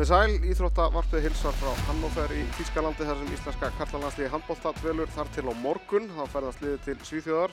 [0.00, 5.28] Komið sæl, Íþróttavarpið hilsar frá Hannover í Þýskalandi þar sem íslenska karlalandsliði handbólta dvelur þar
[5.34, 6.06] til á morgun.
[6.16, 7.52] Þá ferðast liðið til Svíþjóðar.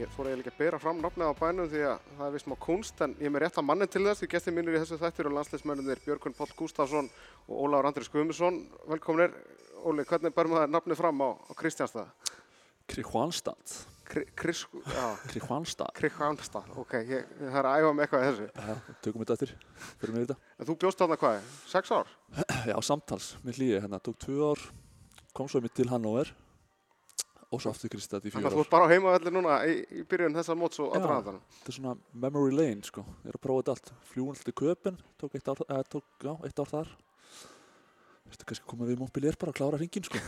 [0.00, 2.56] Ég þóra eiginlega að bera fram nafnið á bænum því að það er vist má
[2.64, 4.22] kunst en ég er með rétt að mannin til þess.
[4.22, 7.12] Því gestið mínir í þessu þættir og landsliðsmennir Björgun Páll Gustafsson
[7.44, 8.62] og Óláður Andris Guðmusson.
[8.94, 9.36] Velkominir.
[9.84, 12.08] Óli, hvernig ber maður nafnið fram á, á Kristjánstað?
[14.06, 15.90] Já, Kristianstad.
[15.98, 16.68] Kristjánstað.
[16.78, 18.46] Ok, ég, ég þarf að æfa með eitthvað í þessu.
[18.54, 19.52] Já, tökum þetta eftir.
[19.98, 20.36] Fyrir mig þetta.
[20.62, 21.48] En þú bjóst þarna hvað?
[21.72, 22.12] Sex ár?
[22.70, 23.98] Já, samtals með hlýði hérna.
[24.06, 24.62] Tók tvö ár,
[25.36, 26.30] kom svo mitt til Hannover
[27.50, 28.66] og svo aftur Kristjad í Þannig fjör að þú ár.
[28.66, 30.96] ert bara á heimavelli núna í, í byrjun þessa móts og Já.
[31.00, 31.42] aðdraðandanum.
[31.58, 31.96] Þetta er svona
[32.26, 33.04] memory lane, sko.
[33.26, 33.92] Ég er að prófa þetta allt.
[34.12, 36.90] Fljúin alltaf til Köpen, tók eitt ár, eða, tók, já, eitt ár þar.
[38.32, 40.22] Þetta kannski koma við mobilér bara að klára hringin, sko.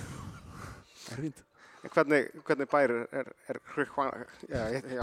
[1.09, 1.43] Það er fínt.
[1.87, 3.60] Hvernig, hvernig bær er, er, er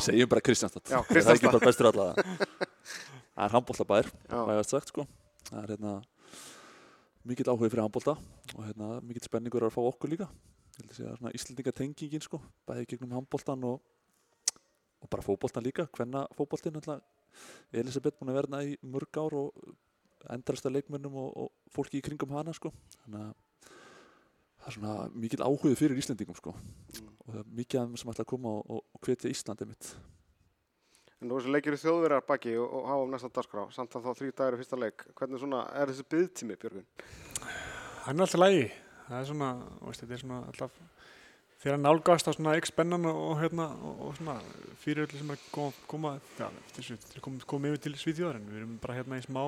[0.04, 0.84] Segjum bara Kristjánstad.
[0.92, 2.36] Já, Það er ekki bara bestur allavega.
[3.36, 5.06] Það er vægast sagt sko.
[5.50, 5.94] Það er hérna
[7.26, 8.16] mikill áhugi fyrir handbólta
[8.56, 10.30] og hérna mikill spenningur að fá okkur líka.
[10.76, 13.80] Að Íslendingatengingin sko, bæði gegnum handbóltan og,
[15.00, 17.04] og bara fótbóltan líka, hvenna fótbóltin alltaf.
[17.76, 19.66] Elisabeth búin að verna í mörg ár og
[20.32, 22.72] endrasta leikmönnum og, og fólki í kringum hana sko.
[23.04, 23.34] Þannig að
[24.66, 27.10] það er svona mikill áhugi fyrir Íslendingum sko Mm.
[27.26, 29.88] og það er mikið af þeim sem ætla að koma og, og, hvetja Íslandi mitt.
[31.22, 33.96] En nú er þessi leikir í þjóðverjar baki og, og hafa um næsta dagskrá, samt
[33.96, 35.06] að þá þrjú dagur í fyrsta leik.
[35.18, 36.86] Hvernig svona er þessi byggtími, Björgun?
[38.06, 38.68] Hann er alltaf lægi.
[39.08, 39.50] Það er svona,
[39.80, 40.80] þú veist, þetta er svona alltaf
[41.66, 44.36] þegar nálgast á svona ekki spennan og, og hérna og, og svona
[44.84, 47.96] fyrir öllu sem er að koma, koma já, þessu, til að koma, koma yfir til
[47.98, 49.42] Svíþjóðar en við erum bara hérna í smá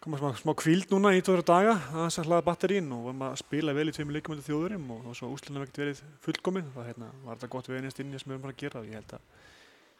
[0.00, 3.10] koma smá, smá kvíld núna í tóra daga að þess að hlaða batterín og við
[3.10, 6.00] erum að spila vel í tveimur leikum undir þjóðurum og, og svo úslinum ekkert verið
[6.24, 8.62] fullkomin það hérna, var þetta gott við einast inn í sem við erum bara að
[8.62, 9.26] gera og ég held að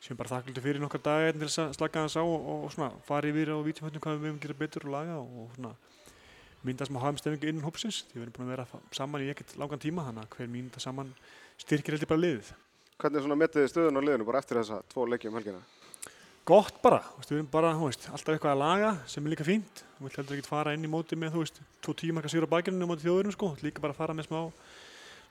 [0.01, 2.63] sem bara þakklandi fyrir nokkar daga hérna til þess að slaka þess á og, og,
[2.65, 5.75] og svona fara yfir á vítjumhættum hvað við höfum gera betur og laga og, svona
[6.65, 9.85] mynda smá hafumstemmingu innan hópsins því við erum búin að vera saman í ekkert langan
[9.85, 11.13] tíma að hver mínúta saman
[11.61, 12.51] styrkir heldur bara liðið.
[13.01, 15.61] Hvernig svona metið þið stöðun á liðinu bara eftir þessa tvo leiki um helgina?
[16.51, 19.33] Gott bara, þú veist, við erum bara þú veist, alltaf eitthvað að laga sem er
[19.35, 22.25] líka fínt þú vilt heldur ekki fara inn í móti með þú veist, tvo tíma
[22.27, 24.41] sigur á bakinu móti þjóðurinn sko, líka bara fara með smá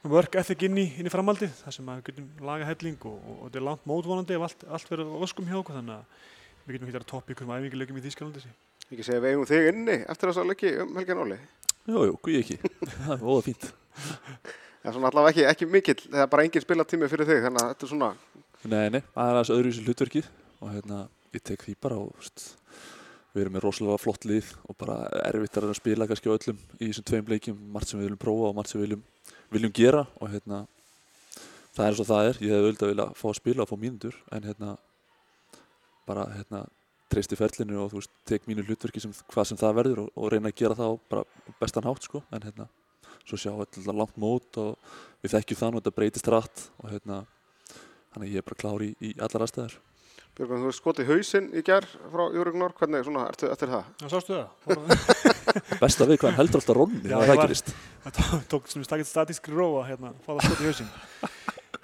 [0.07, 3.17] work ethic inn í, inn í framhaldið þar sem að við getum laga helling og,
[3.19, 5.97] og, og þetta er langt mótvonandi ef allt, allt verður á öskum hjá okkur þannig
[5.97, 6.23] að
[6.63, 8.45] við getum ekki að toppa ykkur um æfingileikum í Þýskalandi
[8.89, 11.35] Ekki segja við eigum þig inni eftir þessa leiki um helgina Óli.
[11.85, 12.55] Jú, jú, guði ekki.
[13.03, 13.67] Það er óða fínt.
[14.81, 17.73] En svona allavega ekki, ekki mikill, það er bara engin spilatími fyrir þig, þannig að
[17.73, 18.09] þetta er svona,
[18.59, 21.03] Nei, nei, það er aðeins öðru í þessu hlutverkið og hérna,
[21.33, 22.43] ég tek því bara og veist,
[23.33, 24.97] við erum með rosalega flott lið og bara
[25.29, 28.49] erfitt að spila kannski á öllum í þessum tveim leikjum, margt sem við viljum prófa
[28.49, 29.05] og margt sem við viljum,
[29.53, 30.03] viljum gera.
[30.19, 30.63] Og hérna,
[31.75, 33.77] það er eins og það er, ég hef auðvitað vilja fá að spila og fá
[33.85, 34.75] mínútur en hérna,
[36.09, 36.65] bara hérna,
[37.09, 40.33] treysti ferlinu og þú veist, tek mínu hlutverki sem hvað sem það verður og, og
[40.33, 42.67] reyna að gera það á bara bestan hátt sko, en hérna,
[43.23, 44.75] svo sjá þetta langt mót og
[45.23, 47.23] við þekkjum það og þetta breytist rætt og hérna,
[48.09, 49.75] Þannig að ég er bara klár í, í allar aðstæður.
[50.39, 53.83] Björgun, þú veist skotið hausinn í gerð frá Júrignor, hvernig svona ertu eftir það?
[53.99, 54.47] Já, sástu það?
[55.81, 57.73] Besta við hvað heldur alltaf ronni, Já, það er það var- gerist.
[58.05, 60.91] Það tó- tók sem stakit statískri róa hérna, fá það skot í hausinn.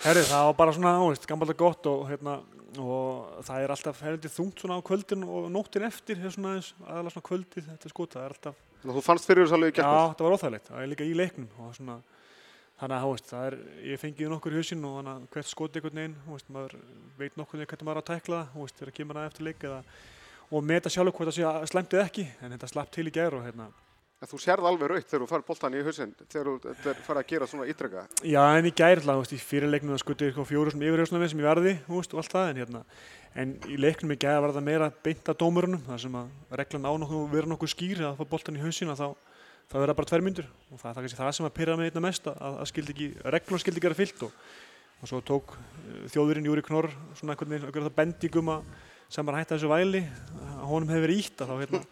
[0.06, 2.38] Herri, það var bara svona, þú veist, gammalda gott og hérna,
[2.80, 6.74] og það er alltaf heldur þungt svona á kvöldin og nóttin eftir, hér svona aðeins,
[6.86, 9.84] aðalega svona kvöldið, þetta skot, það er alltaf, þú fannst fyrir þessu alveg í já,
[9.84, 9.96] gerð.
[10.14, 11.98] þetta
[12.80, 13.58] þannig að, veist, það er,
[13.92, 16.76] ég fengið nokkur í hausinn og þannig að hvert skot einhvern veginn, veist, maður
[17.20, 19.80] veit nokkur hvernig maður á að tækla það, þegar kemur að eftir leik eða,
[20.52, 23.16] og meta sjálfur hvort það sé að slæmt eða ekki, en þetta slapp til í
[23.16, 23.72] gær og hérna,
[24.24, 27.20] En þú sérð alveg raukt þegar þú fær boltan í hausinn, þegar þú er farið
[27.20, 28.04] að gera svona ítrekka.
[28.24, 31.32] Já, en í gær, þú veist, í fyrir leiknum það skutið fjóru sem yfirhjóðsuna við
[31.34, 32.82] sem ég verði, og allt það, en hérna,
[33.36, 36.88] en í leiknum í gær var það meira beint að dómurunum, þar sem að reglan
[36.88, 39.35] á nokkuð, vera nokkuð skýr að fá boltan í hausina, þá,
[39.72, 41.92] þá verða bara tvær myndur, og það er það kannski það sem að pyrra mig
[41.92, 44.50] einna mest, að, að skildi ekki, reglum skildi ekki vera fyllt, og,
[45.02, 48.70] og svo tók eh, þjóðurinn Júri Knorr svona einhvern veginn, einhvern bendingum að
[49.16, 50.06] sem bara hætta þessu væli,
[50.56, 51.84] að honum hefur verið ítt, að þá hérna,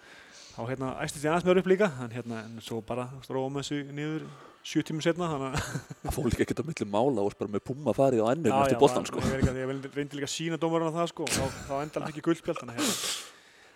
[0.54, 3.84] þá hérna æstist ég aðeins meður upp líka, en hérna, en svo bara róum þessu
[3.94, 4.25] niður
[4.64, 7.66] sjö tímum setna, þannig að Það fór líka ekkert á milli mála og bara með
[7.68, 9.24] pumma farið á ennum eftir já, boltan, sko.
[9.28, 12.62] Ég, reyndi líka að sína dómarinn á það sko, og þá, þá endal ekki guldspjald
[12.62, 13.33] þannig að hérna,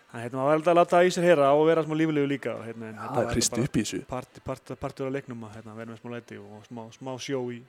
[0.08, 2.54] þannig að hérna, maður verður að láta í sér heyra og vera smá líflegu líka
[2.54, 4.00] og, hérna, þetta það er var hristi upp í þessu.
[4.08, 7.42] parti, parti, partur af leiknum að hérna, vera með smá læti og smá, smá sjó
[7.52, 7.60] í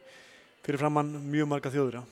[0.64, 2.04] fyrir framann mjög marga þjóður já,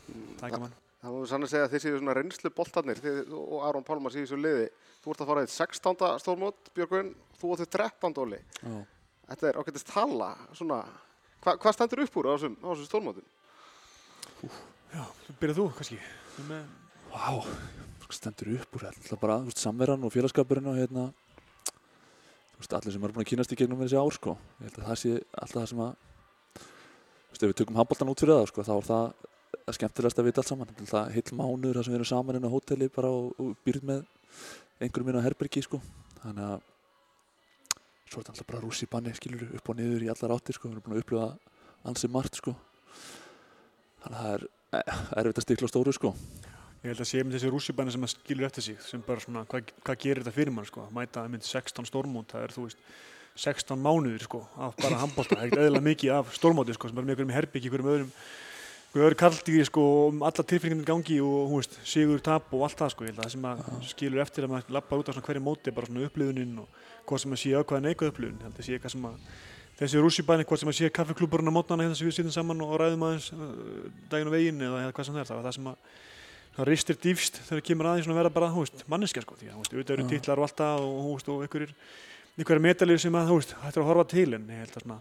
[0.42, 3.66] tækja mann Það má sann að segja að þið séu svona reynslu boltarnir þið, og
[3.68, 4.64] Aron Pálmar séu þessu liði.
[5.04, 6.08] Þú ert að fara í 16.
[6.24, 8.18] stórmót, Björgun, þú og þið 13.
[8.24, 8.40] óli.
[8.58, 8.74] Já.
[9.30, 10.80] Þetta er ágættist tala, svona,
[11.46, 13.30] hva, hvað stendur upp úr á þessum, á þessum stórmótum?
[14.98, 15.04] Já,
[15.38, 16.00] byrjað þú kannski
[16.50, 16.66] með,
[18.07, 21.09] Vá, stendur upp úr alltaf bara, veist, samveran og félagskapurinn og hérna,
[22.57, 24.38] veist, allir sem eru búin að kynast í gegnum þessi ár sko.
[24.62, 25.12] ég held að það sé
[25.42, 25.92] alltaf það sem að
[26.56, 29.12] veist, ef við tökum handbóltan út fyrir það sko, þá er það
[29.68, 32.48] að skemmtilegast að vita allt saman það heill mánuður þar sem við erum saman inn
[32.48, 34.01] á hóteli bara og, og býrð með
[34.80, 35.81] einhverjum inn á herbergi sko.
[36.21, 36.59] þannig að
[38.07, 40.69] svo er þetta alltaf bara rússi banni skilur upp og niður í allar áttir sko.
[40.69, 41.27] við erum búin að upplifa
[41.92, 42.56] ansið margt sko.
[44.06, 44.48] þannig að það er
[44.80, 46.13] eh, erfitt að stikla stóru sko.
[46.84, 49.46] Ég held að sé með þessi rússibanni sem að skilur eftir sig sem bara svona,
[49.50, 52.66] hvað, hvað gerir þetta fyrir mann sko, mæta að mynd 16 stórmót, það er þú
[52.68, 52.84] veist
[53.38, 57.10] 16 mánuðir sko, af bara handbólta, er ekkert eðla mikið af stórmóti sko, sem bara
[57.10, 58.14] með einhverjum herbyggi, einhverjum öðrum
[58.88, 62.80] einhverjum öðru kaldýri sko, um alla tilfinningin gangi og hún veist, sigur, tap og allt
[62.80, 65.14] það sko, ég held að það sem að skilur eftir að maður lappa út á
[65.14, 68.48] svona hverju móti, bara svona upplifunin og hvað sem að sé ákvæða neikvæð upplifun, ég
[68.48, 69.20] held að sé eitthvað að
[69.78, 72.74] þessi rússibanni, hvað sem að sé kaffeklúburinn á mótnana hérna sem við sittum saman og
[72.82, 73.52] ræðum aðeins uh,
[74.10, 75.78] daginn og veginn eða hvað sem það er, það var það sem að
[76.57, 79.51] það ristir dýfst þegar það kemur aðeins að vera bara, hú veist, manneskja sko, því
[79.51, 80.09] að, hú veist, auðvitað eru Já.
[80.13, 81.75] titlar og alltaf og, hú veist, og einhverjir,
[82.38, 85.00] einhverjir metalið sem að, hú veist, hættir að horfa til en ég held að svona,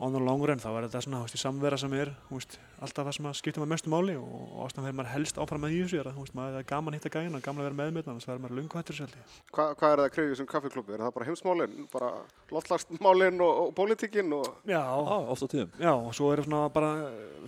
[0.00, 3.16] on the long run, þá er þetta svona, veist, samvera sem er, veist, alltaf það
[3.18, 5.80] sem að skipta maður mestu máli og, og ástæðan þegar maður helst áfram með í
[5.82, 7.78] þessu er að, hú veist, maður það er gaman að hitta gæðina, gaman að vera
[7.80, 9.12] með með þannig að maður lungu hættur sér
[9.52, 10.94] Hva, hvað er það að krefja sem kaffiklubbi?
[10.96, 12.10] Er það bara heimsmálin, bara
[12.56, 15.76] loftlagsmálin og, og pólitíkin og Já, Já, oft á tíðum.
[15.76, 16.90] Já, og svo er svona bara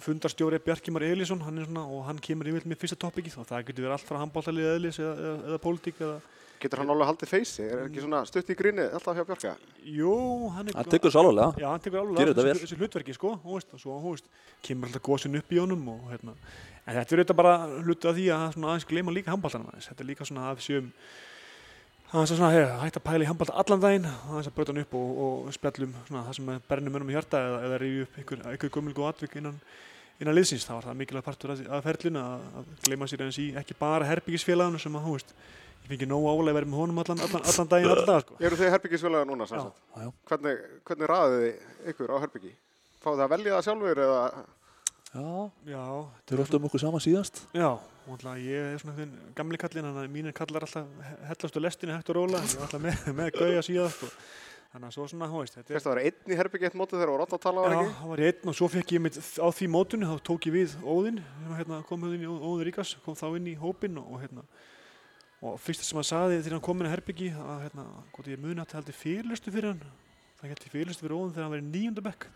[0.04, 3.66] fundarstjóri Bjarkimar Elísson, hann er svona, og hann kemur yfir með fyrsta topikið og það
[3.70, 6.20] getur verið allt frá handbóltalið eðlis eða, eða, eða pólitík eða,
[6.62, 7.64] getur hann alveg haldið feysi?
[7.66, 9.54] Er ekki svona stutt í gríni alltaf hjá Björka?
[9.82, 10.14] jú,
[10.54, 10.76] hann er...
[10.78, 12.54] Hann tekur þessu alvarlega Já, hann tekur alveg Gerir þetta vel.
[12.54, 14.30] þessu, þessu hlutverki, sko, þú veist, og svo, veist,
[14.66, 16.36] kemur alltaf góðsinn upp í honum og, hérna,
[16.86, 19.90] en þetta er auðvitað bara hluti af því að svona aðeins gleyma líka handbóltanum aðeins,
[19.90, 20.90] þetta er líka svona að séum
[22.12, 24.82] aðeins að svona, hey, hægt að pæla í handbólta allan daginn, aðeins að brjóta hann
[24.82, 28.04] upp og, og spjallum svona það sem er bernum önum í hjarta eða, eða rífi
[28.04, 29.56] upp einhver, einhver gömul góð atvik innan,
[30.20, 33.46] innan liðsins, það var það mikilvæg partur af ferlinu að, að gleyma sér eins í
[33.62, 35.32] ekki bara herbyggisfélaginu sem að, þú veist,
[35.82, 38.36] ég fengi nóg álega verið með honum allan, allan, allan daginn, allan dag, sko.
[38.40, 39.46] Eru þið herbyggisfélaga núna?
[39.50, 39.64] sem Já.
[39.66, 40.10] Já, já.
[40.30, 42.52] Hvernig, hvernig raðið þið ykkur á herbyggi?
[43.02, 44.20] Fáðu þið að velja það sjálfur eða
[45.12, 45.24] Já,
[45.68, 45.82] Já,
[46.24, 49.58] þau eru ofta um okkur saman síðast Já, og alltaf ég er svona einhvern gamli
[49.60, 52.80] kallinn, þannig að mínir kallar alltaf hellast á lestinni hægt og róla, ég er alltaf
[52.86, 54.08] með, með gauja síðan, sko.
[54.72, 57.02] Þannig að svo svona, hú veist, þetta fyrst að vera einn í herbyggi eitt mótið
[57.02, 57.96] þegar voru alltaf að tala var Já, ekki?
[57.98, 60.76] það var einn og svo fekk ég mitt á því mótunu, þá tók ég við
[60.80, 64.06] Óðinn, sem hérna, kom hérna inn í Óðinn Ríkas, kom þá inn í hópinn og,
[64.16, 64.46] og hérna,
[65.42, 68.40] og fyrsta sem hann saði þegar hann kom inn í herbyggi, að hérna, hvort ég
[68.40, 69.82] muni að það heldur fyrirlustu fyrir hann,
[70.38, 72.26] það heldur fyrirlustu fyrir Óðinn þegar hann var í níundabekk,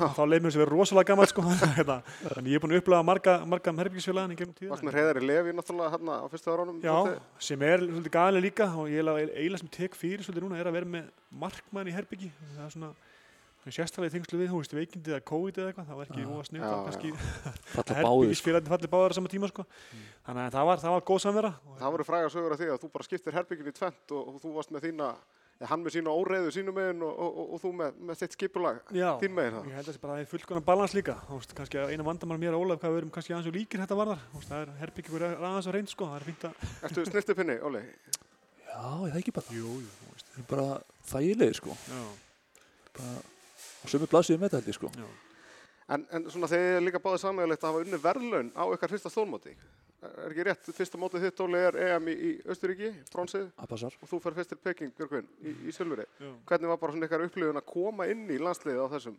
[0.00, 1.44] þá leið mér að vera rosalega gammal, sko,
[1.78, 4.72] hérna, þannig ég er búin að upplega marga, marga herbyggisfélagin í gegnum tíðina.
[4.72, 6.80] Varst með Hreiðari Levi náttúrulega hérna á fyrsta áraunum?
[6.84, 6.96] Já,
[7.50, 10.78] sem er svolítið gali líka og ég eiginlega sem tek fyrir svolítið núna er að
[10.80, 11.12] vera með
[11.44, 13.13] markmann í herbyggi það er svona er
[13.72, 16.28] sérstaklega í tengslu við, þú veist, veikindi eða COVID eða eitthvað, það var ekki Já.
[16.34, 16.84] óa sniðt Já, að já.
[16.88, 17.12] kannski
[17.74, 18.10] Falla báðir sko.
[18.10, 19.64] herbyggisfélagin falli báðar á sama tíma sko.
[20.26, 22.68] þannig að það var, það var góð samvera og Það voru fræga sögur af því
[22.74, 25.08] að þú bara skiptir herbyggin í tvent og, og þú varst með þína,
[25.60, 28.36] eða hann með sína óreiðu sínum megin og, og, og, og þú með, með þitt
[28.36, 29.68] skipulag já, þín megin það.
[29.70, 31.78] ég held að það sé bara að það er fullkonan balans líka þú veist, kannski
[31.80, 34.24] að eina vandamál mér og Ólaf hvað við erum kannski aðeins og líkir þetta varðar
[34.34, 37.56] veist, það er herbyggi fyrir aðeins að reynd sko, það er fínt að Ertu snirtipinni,
[37.70, 37.84] Óli?
[38.66, 40.66] Já, ég það ekki bara jú, jú, veist, Það er bara
[41.14, 42.02] þægilegir sko já,
[42.98, 43.14] bara
[43.84, 45.06] á sömu blaðsíðu með þetta held ég sko já.
[45.94, 49.52] En, en svona þegar líka báðið sammeðilegt að hafa unni verðlaun á ykkar fyrsta stórmóti.
[50.04, 54.18] Er ekki rétt, fyrsta mótið þitt, Óli, er EM í, í Östuríki, bronsið, og þú
[54.20, 56.04] fer fyrst til Peking, Björgvin, í, í Sölveri.
[56.48, 59.16] Hvernig var bara svona ykkar upplifun að koma inn í landsliðið á þessum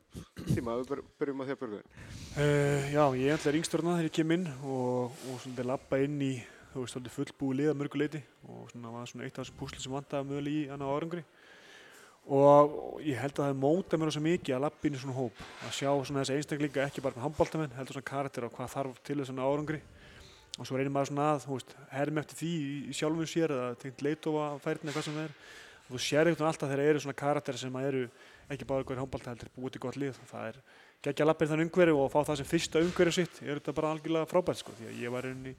[0.51, 0.75] tíma?
[0.81, 1.87] Við byr- byrjum að því að Björgvin.
[2.37, 6.21] Uh, já, ég er alltaf yngstörna þegar ég kem inn og, og svona lappa inn
[6.21, 6.33] í
[6.75, 9.59] þú veist, svolítið fullbúið lið að mörgu leiti og svona var svona eitt af þessum
[9.61, 11.21] púsli sem vantaði mögulega í annar árangri
[12.25, 15.41] og, ég held að það móta mér svo mikið að lappa inn í svona hóp.
[15.65, 19.01] Að sjá svona þessi einstaklinga ekki bara með handbóltamenn heldur svona karakter og hvað þarf
[19.05, 19.81] til þess svona árangri.
[20.55, 23.69] Og svo reynir maður svona að, veist, hermi eftir því í, í sjálfum sér eða
[23.81, 25.33] tengt leitofa færni eða hvað sem það er.
[25.85, 28.03] Og þú sér eitthvað alltaf þegar eru svona karakter sem að eru
[28.49, 30.15] ekki bara eitthvað handbólta heldur búið til gott lið.
[30.23, 30.57] Og það er
[31.05, 34.29] geggja lappir þann umhverju og fá það sem fyrsta umhverju sitt er þetta bara algjörlega
[34.31, 35.53] frábært sko því að ég var einni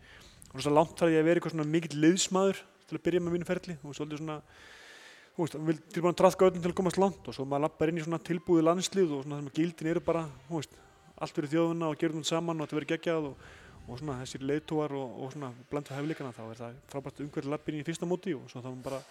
[5.36, 7.92] þú veist, vil tilbúin að traðka öllum til að komast langt og svo maður lappar
[7.92, 10.76] inn í svona tilbúið landslið og svona að gildin eru bara, þú veist,
[11.20, 13.46] allt fyrir þjóðuna og þetta saman og þetta verður geggjað og,
[13.86, 17.80] og svona þessir leiðtúar og, og svona blandu hefleikana þá er það frábært umhverju lappin
[17.80, 19.02] í fyrsta móti og svo þá er maður bara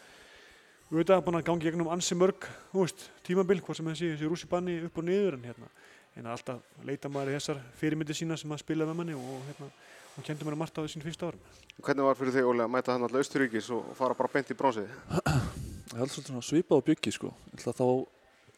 [0.90, 4.76] auðvitað búin að gangi gegnum ansi mörg, þú veist, tímabil, hvað sem þessi, þessi rússibanni
[4.86, 5.70] upp og niður en hérna,
[6.16, 9.72] en alltaf leita maður þessar fyrirmyndir sína sem að spila með manni og hérna,
[10.16, 11.42] og kendi mér að marta á þessum fyrsta árum.
[11.82, 14.60] Hvernig var fyrir þig, Óli, að mæta hann alltaf Östuríkis og fara bara beint í
[14.62, 14.94] bronsið?
[15.96, 17.30] Ég held svolítið svona svipað á byggi sko.
[17.56, 17.86] Þá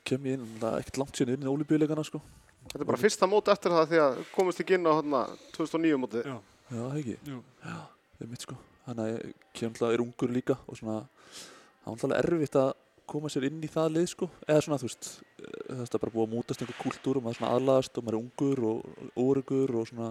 [0.10, 2.22] kem ég inn er ekkert langt síðan inn í ólíbíuleikana sko.
[2.68, 5.20] Þetta er bara fyrsta mót eftir það því að komist ekki inn á hérna
[5.54, 6.32] 2009 mótið.
[6.32, 8.58] Já, Já, ekki, jú, það er mitt sko.
[8.88, 12.72] Þannig að ég kem alltaf er ungur líka og svona það var alltaf erfitt að
[13.08, 15.08] koma sér inn í það lið sko, eða svona þú veist
[15.46, 18.18] eh, það er bara búið að mútast einhver kultúr og maður svona aðlagast og maður
[18.18, 20.10] er ungur og óregur og svona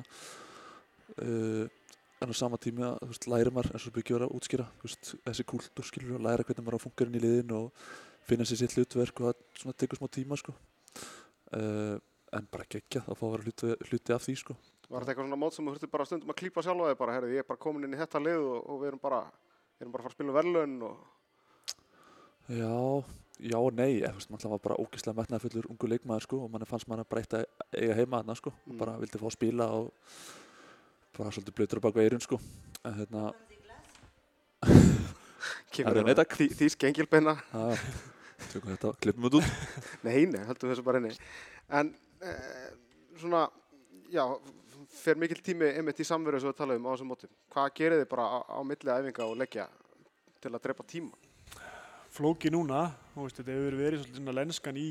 [1.27, 1.67] uh,
[2.23, 4.89] en á sama tíma þú veist, lærir maður eins og byggja verið að útskýra þú
[4.89, 7.83] veist, þessi kultúr skilur og læra hvernig maður á að fungera inn í liðin og
[8.27, 11.99] finna sér sitt hlutverk og það svona tekur smá tíma sko uh,
[12.37, 14.57] en bara geggja það fá að vera hluti, hluti af því sko
[14.87, 17.15] Var þetta eitthvað svona mót sem þú þurfti bara stundum að klípa sjálfa þig bara,
[17.17, 19.21] herri, ég er bara komin inn í þetta lið og, og við erum bara,
[19.75, 20.97] við erum bara að fara að spila um verðlaun og
[22.47, 22.77] Já,
[23.51, 26.69] já og nei, ég veist, maður var bara ógeðslega metnaðfullur ungu leikmaður sko og manni
[26.71, 28.71] fannst maður að eiga heima þarna sko Mm.
[28.71, 29.91] og bara vildi fá að spila og
[31.17, 32.39] bara svolítið blöytur á bak veirun sko
[32.87, 33.23] en hérna,
[35.75, 36.37] kemur nei, takk.
[36.39, 37.37] því, því skengilbeina.
[37.53, 37.85] það,
[38.53, 39.51] tökum þetta, klippum þetta út
[40.07, 41.13] Nei, nei, höldum þessu bara inni.
[41.81, 41.93] En
[42.23, 42.67] eh,
[43.21, 43.47] svona,
[44.13, 44.25] já,
[44.97, 47.37] fer mikill tími einmitt í samveru sem við talaðum á þessum mótum.
[47.53, 49.71] Hvað gerir þið bara á, á milli æfinga og leggja
[50.41, 51.27] til að drepa tíma?
[52.17, 54.89] flóki núna, þú veist, þetta hefur verið svolítið svona lenskan í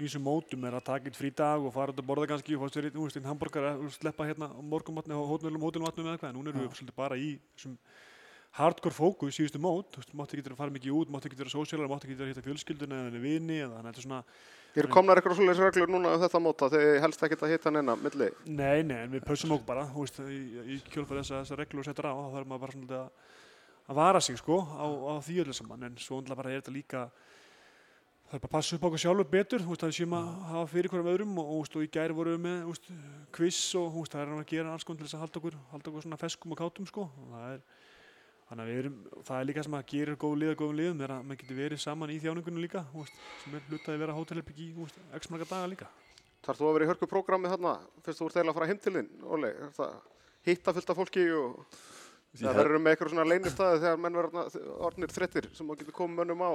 [0.00, 2.56] í þessum mótum er að taka eitt frí dag og fara út að borða kannski
[2.56, 6.32] og fá sér einn, hambúrgar að sleppa hérna á morgumatni og hótelum, hótelmatnum eða eitthvað,
[6.32, 7.76] en núna erum við svolítið bara í þessum
[8.58, 11.52] hardcore fókus síðustu mót, þú veist, máttu ekki að fara mikið út, máttu ekki vera
[11.52, 14.22] sósíalar, máttu ekki að hitta fjölskylduna eða vini, eða þannig að þetta er svona,
[14.82, 17.96] er komnar eitthvað svoleiðis reglur núna um þetta móta þegar helst ekkert að hitta neina
[18.00, 18.30] milli.
[18.48, 22.10] nei, nei, en við pausum okkur bara, þú veist, í, í kjölfæri þessar reglur setja
[22.10, 23.36] á, þá þarf maður bara svona að,
[23.86, 26.74] að vara sig, sko, á, á því öllu saman, en svo undla bara er þetta
[26.74, 27.06] líka
[28.30, 30.26] það er bara að passa upp á okkur sjálfur betur þú veist, það séum að
[30.46, 32.90] hafa fyrir hverjum öðrum og, og, og í gæri vorum við með veist,
[33.34, 35.90] quiz og veist, það er að gera alls konar til þess að halda okkur, halda
[35.90, 37.08] okkur svona feskum og kátum sko.
[37.10, 37.64] og það er
[38.50, 41.02] þannig að við erum, það er líka sem að gerir góð lið að góðum liðum
[41.02, 44.16] er að maður getur verið saman í þjáningunum líka veist, sem er hlutaði að vera
[44.20, 45.90] hótelherbyggi í x marga daga líka
[46.40, 48.78] Þarf þú að vera í hörku prógrami þarna fyrst þú ert eiginlega að fara heim
[48.80, 49.08] til þinn?
[49.50, 49.90] Er það
[50.48, 51.58] hitta fullt af fólki og
[52.40, 56.22] það verður með eitthvað svona leynistæði þegar menn verður orðnir þrettir sem þú getur komið
[56.22, 56.50] mönnum á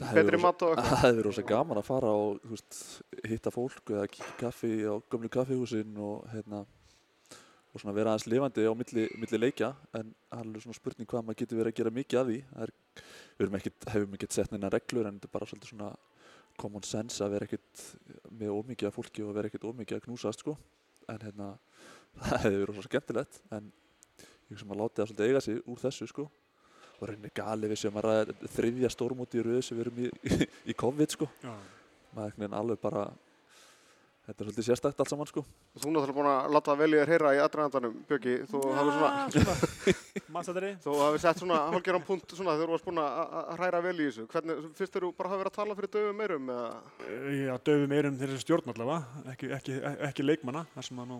[0.00, 1.00] betri mat og eitthvað.
[1.00, 2.78] Það verið rosa gaman að fara og veist,
[3.26, 6.64] hitta fólk eða í kaffi á gömlu kaffihúsin og hérna
[7.74, 9.72] og svona vera aðeins lifandi á milli, milli leikja.
[9.98, 12.40] En það er alveg svona spurning hvað maður getur verið að gera mikið af því.
[12.64, 12.74] Er,
[13.40, 15.90] við ekkit, hefum ekkert sett neina reglur en þetta er bara svolítið svona
[16.62, 17.86] common sense að vera ekkit
[18.30, 20.54] með ómikið af fólki og vera ekkit ómikið að knúsast sko.
[21.10, 21.50] En hérna
[22.20, 23.42] það hefði verið rosa skemmtilegt.
[23.58, 23.72] En
[24.52, 26.30] ég sem að láti það svolítið eiga sig úr þessu sko
[27.00, 30.10] og rauninni gali við sem að ræða þriðja stórmóti í rauð sem við erum í,
[30.30, 31.52] í, í COVID sko Já.
[32.14, 33.04] maður veginn alveg bara
[34.24, 35.42] þetta er svolítið sérstakt allt saman sko
[35.74, 38.34] Þú er náttúrulega búin að láta vel í þér heyra í aðdragandanum, Björki.
[38.46, 39.94] Þú hafið svona,
[40.36, 43.80] Massatari þú hafið sett svona hálfgerðan punkt svona þegar þú varst búin að að hræra
[43.82, 44.26] vel í þessu.
[44.30, 46.68] Hvernig, fyrst eru bara hafa verið að tala fyrir döfum meirum eða?
[47.40, 51.18] Já, döfum erum þeirra stjórn allavega, ekki, ekki, ekki leikmanna, þar sem að nú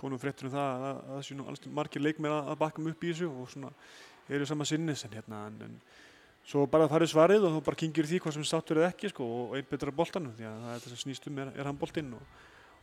[0.00, 2.88] konum fréttur um það að að það séu nú margir leikmenn að að bakka um
[2.88, 3.72] upp í þessu og svona
[4.36, 5.74] eru sama sinnis en hérna en, en
[6.46, 9.10] svo bara það farið svarið og þú bara kingir því hvað sem sáttur eða ekki
[9.12, 11.70] sko og einn betra boltanum því að það er það sem snýst um er, er
[11.70, 12.38] hann boltinn og,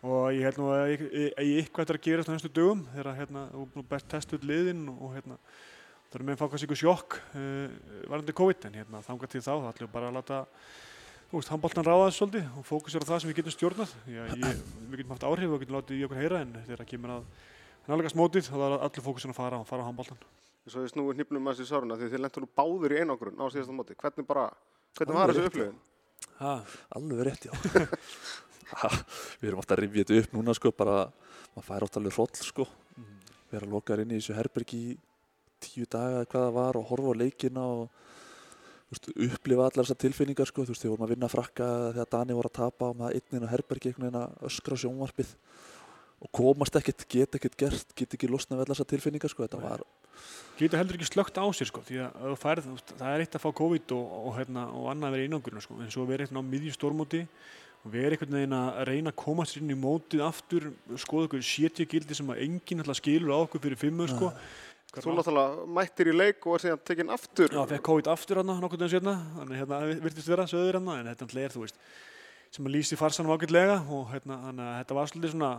[0.08, 2.86] og ég held nú að ég, ég, ég eitthvað þetta að gerast á næstu dögum
[2.94, 5.39] þegar hérna þú að best testa út liðinn og, hérna
[6.08, 9.44] það er með að fá kannski ykkur sjokk uh, varandi COVID en hérna þangað til
[9.44, 10.44] þá þá ætlum við bara að láta
[11.27, 13.96] handbóltan ráða þessu svolítið og fókusera það sem við getum stjórnað.
[14.08, 16.92] Já, ég, við getum haft áhrif og getum látið í okkur heyra en þegar það
[16.94, 17.25] kemur að
[17.88, 20.22] nálgast mótið þá er allir fókusin að fara, fara á handbóltan.
[20.67, 23.45] Svo við snúum hnípnum að þessi sáruna því þið lentur nú báður í einangrun á
[23.53, 23.95] síðasta móti.
[24.00, 24.50] Hvernig bara,
[25.00, 25.67] hvernig var þessu?
[26.41, 26.53] Ha,
[26.97, 27.55] alveg rétt já.
[28.67, 28.89] Ha,
[29.39, 30.95] við erum alltaf að rifja þetta upp núna sko bara
[31.53, 32.65] maður fær átt alveg hroll sko.
[33.47, 34.97] Vera lokaður inn í þessu herbergi í
[35.63, 37.86] tíu daga eða hvað það var og horfa á leikina og
[38.91, 42.38] veist, upplifa allar þessar tilfinningar sko, þú veist, þegar vorum að vinna frakka þegar Dani
[42.38, 45.33] voru að tapa og maður einn inn á herbergi einhvern veginn að öskra á sjónvarpið
[46.17, 49.62] og komast ekkert, geta ekkert gert geta ekki losnað við allar þessar tilfinningar sko, þetta
[49.62, 49.83] var
[50.57, 53.50] getur heldur ekki slögt á sér sko, því að færð, það er eitt að fá
[53.59, 56.41] COVID og, og, hérna, og annað að vera í einangrun sko, en svo verið eitthvað
[56.41, 57.21] á miðjum stórmóti
[57.86, 62.17] og verið einhvern veginn að reyna að komast inn í mótið aftur, skoða okkur sétjögildi
[62.17, 64.31] sem að enginn alltaf skilur á okkur fyrir fimmu sko.
[64.97, 67.51] Þú náttúrulega mættir í leik og er síðan tekinn aftur.
[67.53, 71.09] Já, fekk COVID aftur hann nokkur daginn sérna, þannig hérna virtist vera söður hann, en
[71.12, 71.77] þetta er, þú veist,
[72.55, 75.51] sem að lýsi farsanum ágætlega og hérna, að þetta var svolítið svona,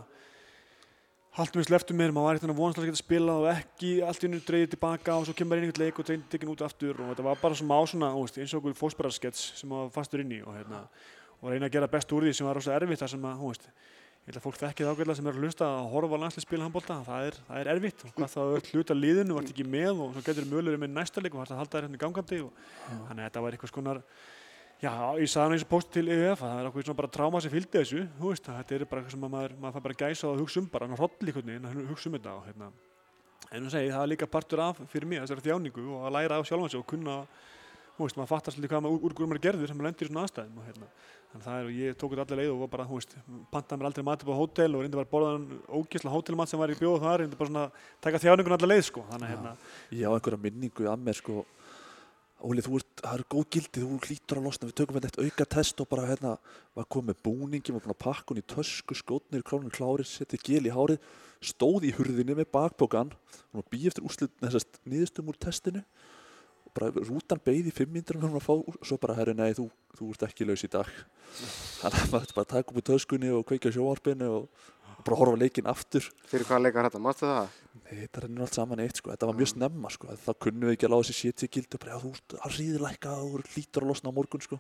[1.37, 4.29] haldum við sleftum mér, maður var eitthvað vonast að geta spilað og ekki allt í
[4.29, 7.37] unnu dreigið tilbaka og svo kemur einhvern leik og tekinn út aftur og þetta var
[7.43, 10.35] bara svona á svona, þú veist, eins og okkur fósbærarskets sem maður var fastur inn
[10.35, 10.79] í og hérna,
[11.39, 13.47] og reyna að gera best úr því sem var rosa erfitt þar sem að, þú
[13.53, 16.65] veist, ég held að fólk þekkið ágætlega sem er að hlusta að horfa á landsliðspila
[16.67, 19.95] handbólta, það er, það er erfitt og hvað það er hluta liðinu, vart ekki með
[20.05, 21.63] og svo getur mögulegri með næsta leik og hérna
[23.99, 24.13] og
[24.83, 27.13] já, ég sagði hann eins og post til EF að það er okkur svona bara
[27.17, 29.75] tráma sem fylgdi þessu þú veist, að þetta er bara eitthvað sem að maður, maður
[29.77, 32.33] fær bara gæsa að hugsa um bara, hann hroll einhvern veginn að hugsa um þetta
[32.35, 32.67] og hérna.
[33.49, 36.39] En þú segi, það er líka partur af fyrir mig þessari þjáningu og að læra
[36.39, 37.15] á sjálfan sig og kunna
[37.99, 40.09] þú veist, maður fattar svolítið hvað maður úr hverju maður gerður sem maður lendir í
[40.13, 40.87] svona aðstæðum og hérna,
[41.33, 43.13] þannig að það er, og ég tók þetta allir leið og bara, þú veist,
[43.51, 46.47] pantaði mér aldrei mat upp á hótel og reyndi bara að borða hann ógeðslega hótelmat
[52.39, 55.33] Óli, þú ert, það eru góð gildi, þú hlýtur að losna, við tökum þetta eitt
[55.33, 56.35] auka test og bara hérna,
[56.79, 60.45] var komið með búningi, var búin að pakka hún í tösku, skótnir, krónur klárir, setið
[60.47, 61.09] gél í hárið,
[61.43, 63.11] stóð í hurðinni með bakbókan,
[63.51, 65.83] hún var býð eftir úrslit, þessast nýðistum úr testinu,
[66.79, 69.67] bara rútan beið í fimm myndir um að fá, og svo bara, herri, nei, þú,
[69.99, 70.95] þú ert ekki laus í dag.
[71.81, 74.67] Þannig að maður bara taka upp úr töskunni og kveika sjóarpinu og,
[74.99, 76.07] og bara horfa á leikinn aftur.
[76.29, 77.53] Fyrir hvað leikar þetta, mástu það?
[77.79, 80.75] Nei, þetta rennur allt saman eitt sko, þetta var mjög snemma sko, þá kunnum við
[80.77, 83.53] ekki að láta þessi séti gildi og bara, já, þú ert að ríðilækka og þú
[83.55, 84.59] hlýtur að losna á morgun sko.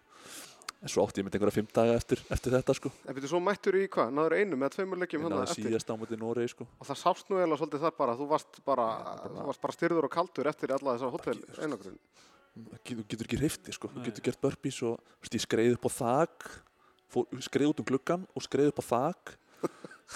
[0.78, 2.92] En svo átti ég mynd einhverja fimm daga eftir, eftir þetta sko.
[3.11, 4.12] En byrju, svo mættur í hvað?
[4.14, 5.64] Náður einu með tveimur leikjum Ég hann náði eftir?
[5.66, 6.66] síðast á móti Noregi sko.
[6.78, 9.75] Og það sást nú eiginlega svolítið þar bara, þú varst bara, bara- þú varst bara
[9.75, 11.99] styrður og kaldur eftir alla þessar hótel einangrun.
[12.87, 15.90] Þú getur ekki hrifti sko, þú getur gert burpees og þú veist, ég skreið upp
[15.90, 16.49] á þak,
[17.11, 19.35] fór, skreið út um gluggan og skreið upp á þak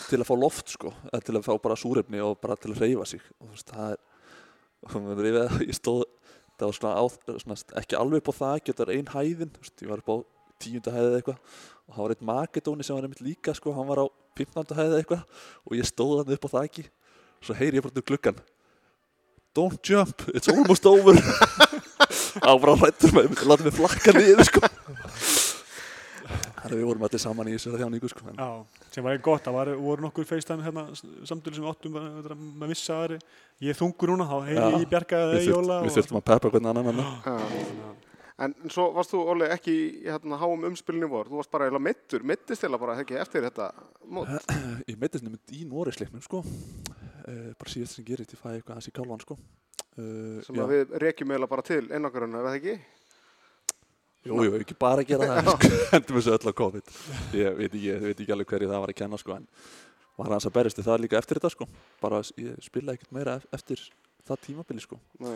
[0.08, 0.92] til að fá loft sko,
[1.26, 3.25] til að fá bara súrefni og bara til að hreyfa sig.
[3.40, 4.02] Og þú veist, það er,
[4.82, 6.04] og veist, ég, stóð,
[6.56, 7.04] það var svona, á,
[7.44, 10.16] svona ekki alveg upp á þak, þetta er ein hæðin, veist, ég var upp á
[10.62, 11.38] tíunda hæðið eitthvað
[11.82, 14.06] og það var einn makedóni sem var einmitt líka sko, hann var á
[14.38, 14.76] 15.
[14.78, 15.22] hæðið eitthvað
[15.66, 16.87] og ég stóð hann upp á þaki
[17.42, 18.42] svo heyri ég bara um gluggan
[19.52, 21.18] Don't jump, it's almost over
[22.32, 24.62] Það var bara hrættur með mig, látið mig flakka niður sko
[26.72, 29.26] Þannig að við vorum allir saman í þessari þjáningu sko en, Já, sem var ekki
[29.26, 30.84] gott, það var, voru nokkur FaceTime hérna,
[31.28, 33.26] samtölu sem við áttum bara, þetta, maður vissi að það er,
[33.66, 36.72] ég þungur núna, þá heyri Já, ég bjargaði þurft, Jóla við þurftum að peppa hvernig
[36.72, 37.92] annan annan Já.
[38.42, 41.84] En svo varst þú, Óli, ekki í hérna, háum umspilinu vor, þú varst bara eiginlega
[41.84, 43.68] mittur, mittist eða bara ekki eftir þetta
[44.08, 44.32] mót.
[44.90, 46.40] Ég meittist nefnir í Noregsleiknum sko.
[46.42, 49.37] Uh, bara síðast sem gerist, ég fæ eitthvað aðeins í kálvan sko.
[49.92, 52.76] Uh, sem að við rekjum eiginlega bara til einangrunna, veð ekki?
[54.22, 56.92] Jú, jú, ekki bara að gera það, sko, hendum þessu öll á COVID.
[57.35, 59.48] Ég veit ekki, ég veit ekki alveg hverju það var að kenna, sko, en
[60.20, 61.66] var hans að berjast við það líka eftir þetta, sko.
[62.04, 63.82] Bara, ég spilaði ekkert meira ef- eftir
[64.28, 65.00] það tímabili, sko.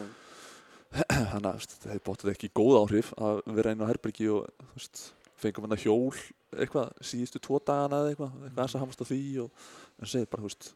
[0.96, 4.46] Þannig að, það hefði bóttið ekki góð áhrif að vera inn á herbergi og,
[4.76, 5.02] veist,
[5.42, 6.14] fengum hann að hjól,
[6.54, 9.66] eitthvað, síðustu tvo dagana eða eitthvað, eitthvað eins að hamast á því og,
[9.98, 10.68] en segir bara, þú veist,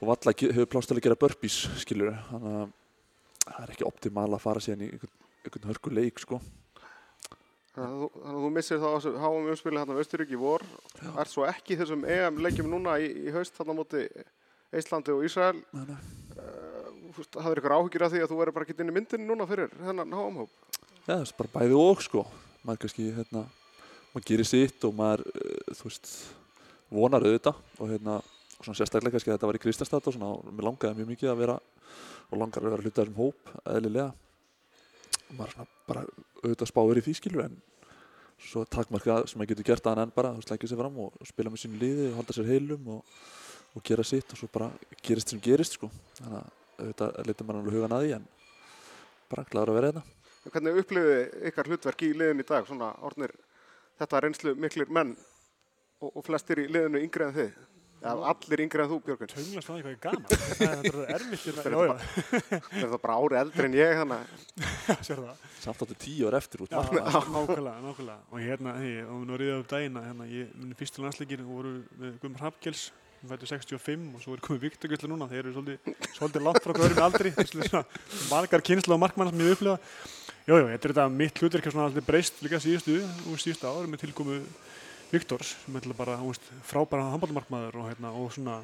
[0.00, 2.72] og valla hefur plást til að gera burpees, skilur, þannig að
[3.46, 6.40] það er ekki optimal að fara síðan í einhvern, einhvern hörku leik, sko.
[7.76, 10.62] Þannig að þú, missir þá þessu háum umspili hérna á Östuríki í vor,
[11.12, 14.06] er svo ekki þessum EM leikjum núna í, í haust þarna móti
[14.80, 15.60] Íslandi og Ísrael.
[15.76, 19.28] Þú veist, hafður ykkur áhyggjur af því að þú verður bara ekki inn í myndinu
[19.28, 20.56] núna fyrir þennan háum hóp?
[21.04, 22.24] Já, það er bara bæði og sko.
[22.64, 23.44] Maður kannski, hérna
[24.14, 26.10] maður gerir sitt og maður, uh, þú veist
[26.96, 28.18] vonar auðvitað og hérna
[28.56, 31.12] og svona sérstaklega kannski að þetta var í Kristastad og svona og mér langaði mjög
[31.12, 31.56] mikið að vera
[32.26, 34.12] og langar að vera hluta þessum hóp, eðlilega
[35.30, 36.04] og maður svona bara
[36.42, 37.56] auðvitað spáður í því skilur en
[38.46, 41.52] svo takmarkað sem maður getur gert aðan en bara þú leggja sér fram og spila
[41.52, 43.14] með sínu liði og halda sér heilum og,
[43.74, 44.70] og gera sitt og svo bara
[45.02, 45.90] gerist sem gerist sko.
[46.20, 48.26] Þannig að auðvitað leitur maður alveg hugan að því en
[49.30, 50.04] bara glæður að vera hérna.
[50.46, 53.32] Hvernig upplifið ykkar hlutverk í liðinu í dag, svona orðnir
[53.98, 57.56] þetta reynslu miklir menn og, og flestir í liðinu yngri en þið?
[58.06, 59.30] Allir yngri en þú, Björgun.
[59.32, 61.94] Tönglast það eitthvað gaman, það er þetta er erfitt hérna, Þetta er já,
[62.66, 64.20] Það er það bara ári eldri en ég, þannig
[65.08, 65.40] sér það.
[65.64, 68.18] samt áttu tíu ár eftir út Já, nákvæmlega, nákvæmlega.
[68.30, 71.72] Og hérna, hey, og nú riðið upp daginn að hérna, ég, minn fyrstu landsleikir voru
[71.96, 72.84] með Guðmar Hafkels,
[73.22, 76.62] hún fættu 65 og svo er komið Viktor Gjösla núna, þeir eru svolítið, svolítið langt
[76.62, 77.82] frá hverjum aldri, þessu svona
[78.30, 79.78] margar kynsla og markmann sem ég upplifa.
[80.46, 83.88] Jú, jú, þetta er þetta mitt hlutverk svona alltaf breyst líka síðustu og síðustu ári
[83.90, 84.36] með tilkomu
[85.12, 86.16] Viktors, sem er bara,
[86.66, 88.60] frábæra handbólmarkmaður og hérna, og svona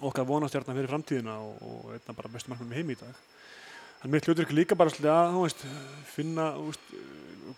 [0.00, 3.20] okkar vonastjarnar fyrir framtíðina og, og hérna bara bestu markmann með heim í dag.
[4.04, 5.66] En mitt hlutverk er líka bara svolítið að veist,
[6.14, 6.46] finna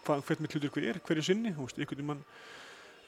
[0.02, 1.54] hvert mitt hlutverk er hverju sinni,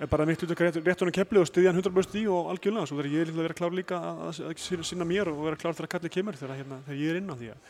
[0.01, 2.87] er bara mitt hlutverk rétt, rétt honum keflið og styðja hann 100% í og algjörlega,
[2.91, 5.59] svo verður ég líka að vera klár líka að, að, að sinna- mér og vera
[5.61, 7.69] klár þegar kallið kemur þegar, hérna, þegar ég er inn á því að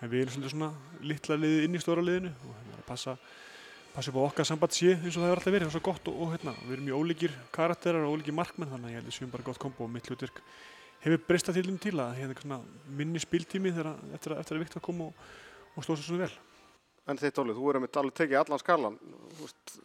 [0.00, 0.70] en við erum svona
[1.08, 3.16] litla liðið inn í stóra liðinu og hérna, að passa
[3.96, 5.84] passa upp á okkar samband sé eins og það hefur alltaf verið, það er svo
[5.86, 8.98] gott og, og hérna, við erum mjög ólíkir karakterar og ólíkir markmenn þannig að ég
[9.00, 10.42] held að við séum bara gott kombo og mitt hlutverk
[11.06, 12.58] hefur breysta til um til að hérna svona
[12.98, 15.24] minni spiltími þegar, eftir, að, eftir að Viktor kom og,
[15.72, 16.36] og stóð sér svona vel.
[17.06, 19.00] En þitt Óli, þú erum alveg tekið allan skalan,
[19.38, 19.76] þú veist,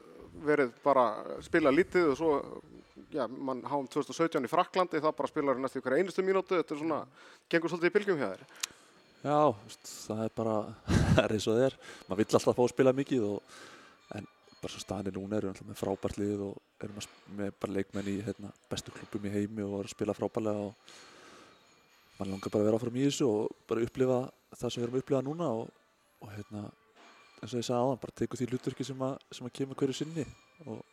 [0.41, 1.06] verið bara
[1.45, 2.32] spila lítið og svo,
[3.13, 6.82] já, mann háum 2017 í Fraklandi, það bara spilar næstu ykkur einustu mínútu, þetta er
[6.82, 7.02] svona,
[7.52, 8.45] gengur svolítið í bylgjum hjá þér.
[9.21, 9.39] Já,
[9.86, 10.56] það er bara,
[11.13, 11.78] það er eins og er.
[12.08, 13.60] Maður vill alltaf fá að spila mikið og,
[14.62, 18.17] bara svo staðinni núna við alltaf með frábært lið og sp- með bara leikmenn í
[18.26, 20.93] hérna, bestu klubum í heimi og erum að spila frábærlega og
[22.19, 24.19] mann langar bara að vera áfram í þessu og bara upplifa
[24.54, 25.71] það sem við erum að upplifa núna og,
[26.21, 26.63] og hérna,
[27.41, 30.26] eins og ég sagði áðan, bara tekur því hlutverki sem sem að kemur hverju sinni
[30.67, 30.84] og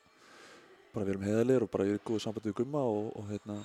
[0.94, 3.58] bara við erum heiðarlegar og bara ég er góðu sambandi við Gumma og, og, hérna,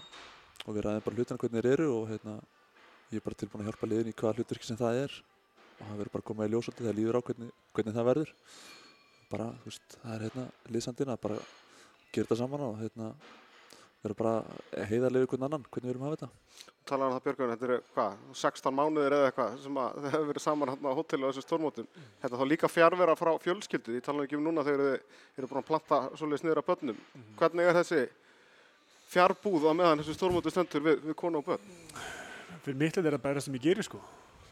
[0.65, 2.35] og við ræðum bara hlutina hvernig þeir eru og hérna,
[3.13, 5.15] ég er bara tilbúin að hjálpa liðin í hvaða hlutverki sem það er
[5.79, 8.09] og það verður bara að koma í ljós svolítið þegar líður á hvernig, hvernig það
[8.09, 8.33] verður
[9.33, 11.39] bara, þú veist, það er hérna liðsandina að bara
[12.13, 13.09] gera þetta saman og hérna
[14.03, 14.33] vera bara
[14.91, 17.67] heiðarlega við hvern annan, hvernig við erum að hafa þetta Talar um það Björgun, þetta
[17.67, 21.23] eru hvað, 16 mánuðir eða eitthvað sem að þið hefur verið saman hérna á hóteli
[21.23, 21.85] á þessu stórmótum.
[22.19, 25.61] Þetta þá líka fjárvera frá fjölskyldu, ég tala ekki um núna þegar þið eru búin
[25.61, 26.99] að planta svolítið sniður af börnum.
[27.39, 28.01] Hvernig er þessi
[29.13, 31.71] fjárbúð á meðan þessu stórmótu stendur við, við konu og börn?
[32.65, 34.03] Fyrir mitt er þetta bara sem ég gerir sko.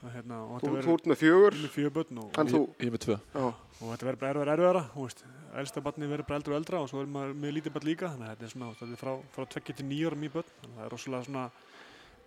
[0.01, 3.01] Hérna, og Þú, ert með fjögur, verður með og, en þú, ég, ég er með
[3.03, 3.17] tvö.
[3.21, 5.19] Já, og þetta verður bara erfiðar erfiðara, þú veist,
[5.61, 8.09] elsta barni verður bara eldra og eldra og svo er maður með lítið barn líka,
[8.09, 10.49] þannig að þetta er svona, þetta er frá, frá 2 til 9 ára mjög börn,
[10.57, 11.45] þannig að það er rosalega svona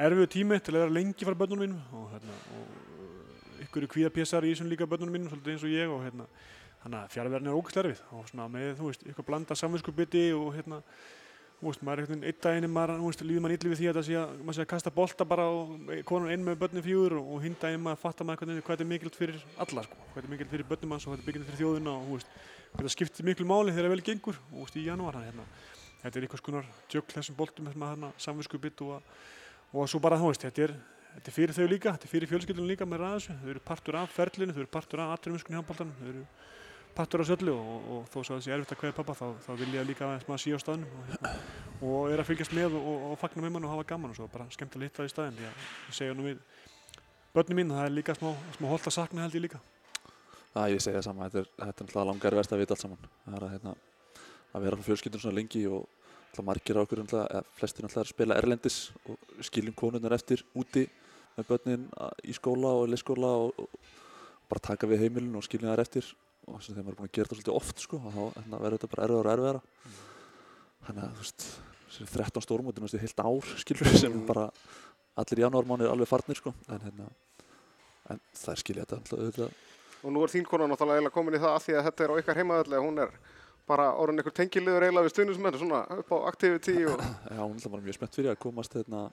[0.07, 4.47] erfiðu tími til að vera lengi frá börnunum mínum og hérna, og ykkur eru kvíðapésar
[4.47, 6.29] í þessum líka börnunum mínum, svolítið eins og ég og hérna,
[6.85, 10.51] þannig að fjárverðin er ógæslega erfið og svona með, þú veist, ykkur blanda samvinskupiti og
[10.55, 10.81] hérna,
[11.61, 14.07] veist, maður er einhvern veginn einn daginn maður, líður maður illa við því að það
[14.09, 17.37] sé að maður sé að kasta bolta bara og konun einn með börnin fjögur og,
[17.45, 20.33] hinn daginn maður fattar maður hvað þetta er mikilvægt fyrir alla, sko, hvað þetta er
[20.35, 22.35] mikilvægt fyrir börnum hans og hvað þetta er mikilvægt fyrir þjóðina og, veist,
[22.75, 25.47] þetta skiptir miklu máli þegar vel gengur og, veist, í janúar, hérna,
[26.03, 29.15] þetta er einhvers konar tjökl þessum boltum, að, hérna, samvinskubitt og,
[29.73, 30.75] og svo bara, þú veist, þetta er,
[31.15, 34.01] þetta er fyrir þau líka, þetta er fyrir fjölskyldunum líka með ræðasu, þau eru partur
[34.03, 36.27] af ferlinu, þau eru partur af atvinnumiskunni handbóltanum, þau eru
[36.95, 39.51] partur af söllu og, og þó svo að þessi erfitt að kveða pappa þá, þá
[39.61, 41.33] vil ég líka að maður sé á staðnum og, hérna,
[41.89, 44.29] og er að fylgjast með og, og, fagna með mann og hafa gaman og svo
[44.33, 46.43] bara skemmt að hitta það í staðin því að ég segja nú við
[47.35, 49.61] börnum mín að það er líka smá, smá holt að sakna held ég líka.
[50.55, 52.85] Það ég segja það sama, þetta er, þetta er náttúrulega langar verst að vita allt
[52.85, 53.09] saman.
[53.25, 53.73] Það er að, hérna,
[54.55, 58.11] að vera frá fjölskyldun svona lengi og náttúrulega margir á okkur, eða flestir náttúrulega er
[58.11, 58.79] að spila erlendis
[59.11, 60.87] og skiljum konurnar eftir úti
[61.35, 61.89] með börnin
[62.23, 63.67] í skóla og leikskóla og,
[64.49, 66.09] bara taka við heimilin og skiljum þær eftir
[66.45, 68.39] og þess að þegar maður er búin að gera þetta svolítið oft sko, og þá
[68.39, 69.61] hérna, verður þetta bara erfiðara og erfiðara.
[70.85, 71.47] Þannig að þú veist,
[71.89, 74.49] þessi 13 stórmótin, þú veist, heilt ár skilur sem bara
[75.21, 77.09] allir janúarmáni er alveg farnir sko, en hérna,
[78.13, 79.63] en það er skilja þetta náttúrulega auðvitað.
[80.05, 82.13] Og nú er þín kona náttúrulega eiginlega komin í það af því að þetta er
[82.13, 83.15] á ykkar heimaðallega, hún er
[83.65, 87.73] bara orðin einhver tengiliður eiginlega við stundismenn, svona upp á Activity og Já, hún er
[87.73, 89.07] bara mjög spennt fyrir að komast hérna,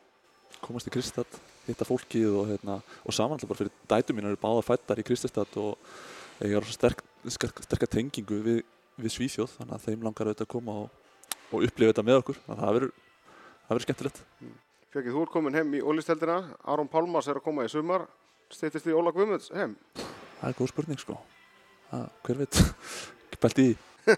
[0.59, 4.41] komast í Kristad, hitta fólkið og, hérna, og saman alltaf bara fyrir dætu mín eru
[4.41, 5.77] báða fættar í Kristastad og
[6.49, 8.59] ég har sterk, sterk, sterka tengingu við,
[8.97, 10.99] við Svíþjóð þannig að þeim langar auðvitað að koma og,
[11.51, 12.93] og upplifa þetta með okkur þannig að það verður
[13.71, 14.23] það verður skemmtilegt.
[14.91, 18.03] Fjökið, þú ert komin heim í ólisteldina, Aron Pálmars er að koma í sumar,
[18.51, 19.77] steytist því Óla Guðmunds heim.
[20.41, 21.15] Það er góð spurning sko.
[21.91, 22.59] Það, hver veit,
[23.29, 23.69] ekki pælt í.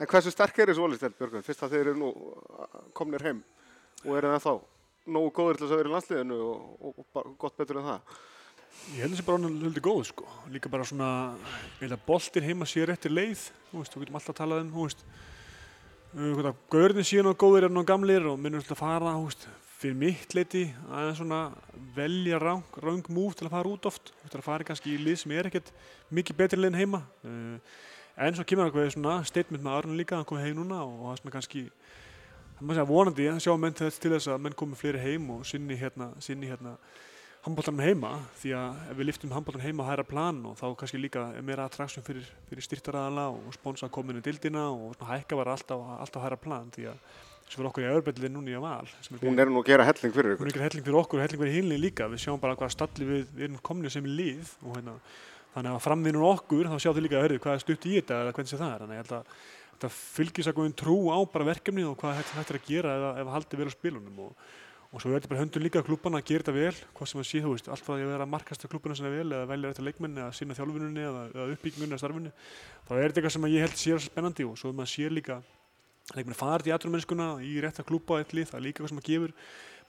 [0.00, 3.42] En hversu sterk er þessu ólisteld, Björgun, fyrst að þeir eru nú uh, komnir heim
[4.02, 4.54] og eru það þá
[5.14, 8.16] nógu góður til þess að vera í landsliðinu og, og, og gott betur en það.
[8.94, 10.26] Ég held að þessi bara hann hluti góð sko.
[10.52, 11.10] Líka bara svona,
[11.80, 14.58] ég held að boltinn heima sé réttir leið, þú veist, þú getum alltaf að tala
[14.60, 15.04] um, þú veist,
[16.14, 19.46] uh, Gaurðin sé nú góðir en nú gamlir og minnum alltaf að fara, þú veist,
[19.80, 21.40] fyrir mitt leiti aðeins svona
[21.96, 25.00] velja rang, rang múf til að fara út oft, þú veist, að fara kannski í
[25.00, 25.72] lið sem er ekkert
[26.14, 27.00] mikið betri lið en heima.
[27.24, 27.80] Uh,
[28.20, 31.18] en svo kemur eitthvað svona statement með Arun líka, hann komið heim núna og það
[31.22, 31.64] svona kannski,
[32.60, 35.42] það maður segja vonandi að sjá menn til þess að menn komi fleiri heim og
[35.48, 36.76] sinni hérna, sinni hérna
[37.44, 41.00] handbóltanum heima því að ef við liftum handbóltanum heima að hæra plan og þá kannski
[41.00, 45.84] líka er meira attraktion fyrir, fyrir styrtaraðala og sponsa kominu dildina og hækka var alltaf,
[46.00, 46.98] alltaf hæra plan því að
[47.44, 49.84] sem fyrir okkur í öðrbellið núna í að val sem Hún er nú að gera
[49.84, 50.48] helling fyrir hún ykkur.
[50.48, 53.08] er ekki helling fyrir okkur og helling fyrir hinlið líka við sjáum bara hvað stalli
[53.10, 54.96] við, við erum komin sem í lið og hérna
[55.54, 58.22] þannig að framvinnur okkur þá sjá þau líka að hörðu hvað er stutt í þetta
[58.22, 59.28] eða hvernig það er þannig að að
[59.74, 63.06] þetta fylgis að góðin trú á bara verkefnið og hvað hægt er að gera ef,
[63.20, 64.44] ef haldið vel á spilunum og,
[64.94, 67.26] og svo er þetta bara höndun líka klúbana að gera þetta vel hvað sem að
[67.26, 69.72] sé þú veist, allt frá því að vera að markasta klúbana sinna vel eða velja
[69.72, 72.32] þetta leikmenn eða sinna þjálfununni eða, eða uppbyggingunni eða starfunni
[72.86, 75.16] þá er þetta eitthvað sem að ég held sé spennandi og svo er maður sér
[75.18, 75.40] líka
[76.14, 79.08] leikmenn farið í atrumennskuna í rétta klúpa eitt lið, það er líka eitthvað sem að
[79.10, 79.34] gefur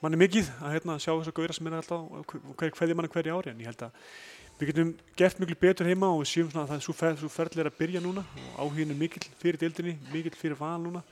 [0.02, 3.36] manni mikið að hérna, sjá þess að gauðra sem er alltaf hver, hverði manni hverju
[3.36, 4.10] ári en ég held að
[4.56, 7.16] við getum gert miklu betur heima og við séum svona að það er svo, fer,
[7.20, 10.78] svo ferðlega er að byrja núna og áhugin er mikill fyrir deildinni, mikill fyrir val
[10.80, 11.02] núna.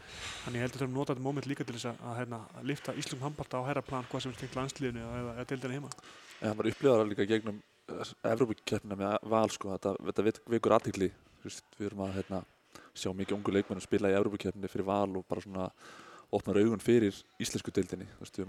[0.45, 2.17] Þannig ég held að við þurfum að nota þetta moment líka til þess að, að,
[2.23, 5.47] hérna, að lifta Íslum handbalta á herra plan hvað sem er tengt landsliðinu eða, eða
[5.53, 5.93] deildinni heima.
[6.41, 7.61] En maður upplifar það líka gegnum
[8.25, 11.11] Evropakeppnina með val sko, þetta, þetta vek- vekur aðtikli
[11.45, 12.41] við erum að hérna,
[12.97, 15.67] sjá mikið ungu leikmenn spila í Evropakeppninni fyrir val og bara svona
[16.35, 18.09] opnar augun fyrir íslensku deildinni.
[18.25, 18.49] Við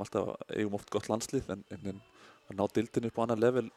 [0.56, 2.00] eigum oft gott landslið en, en, en
[2.48, 3.68] að ná deildinni upp á annan level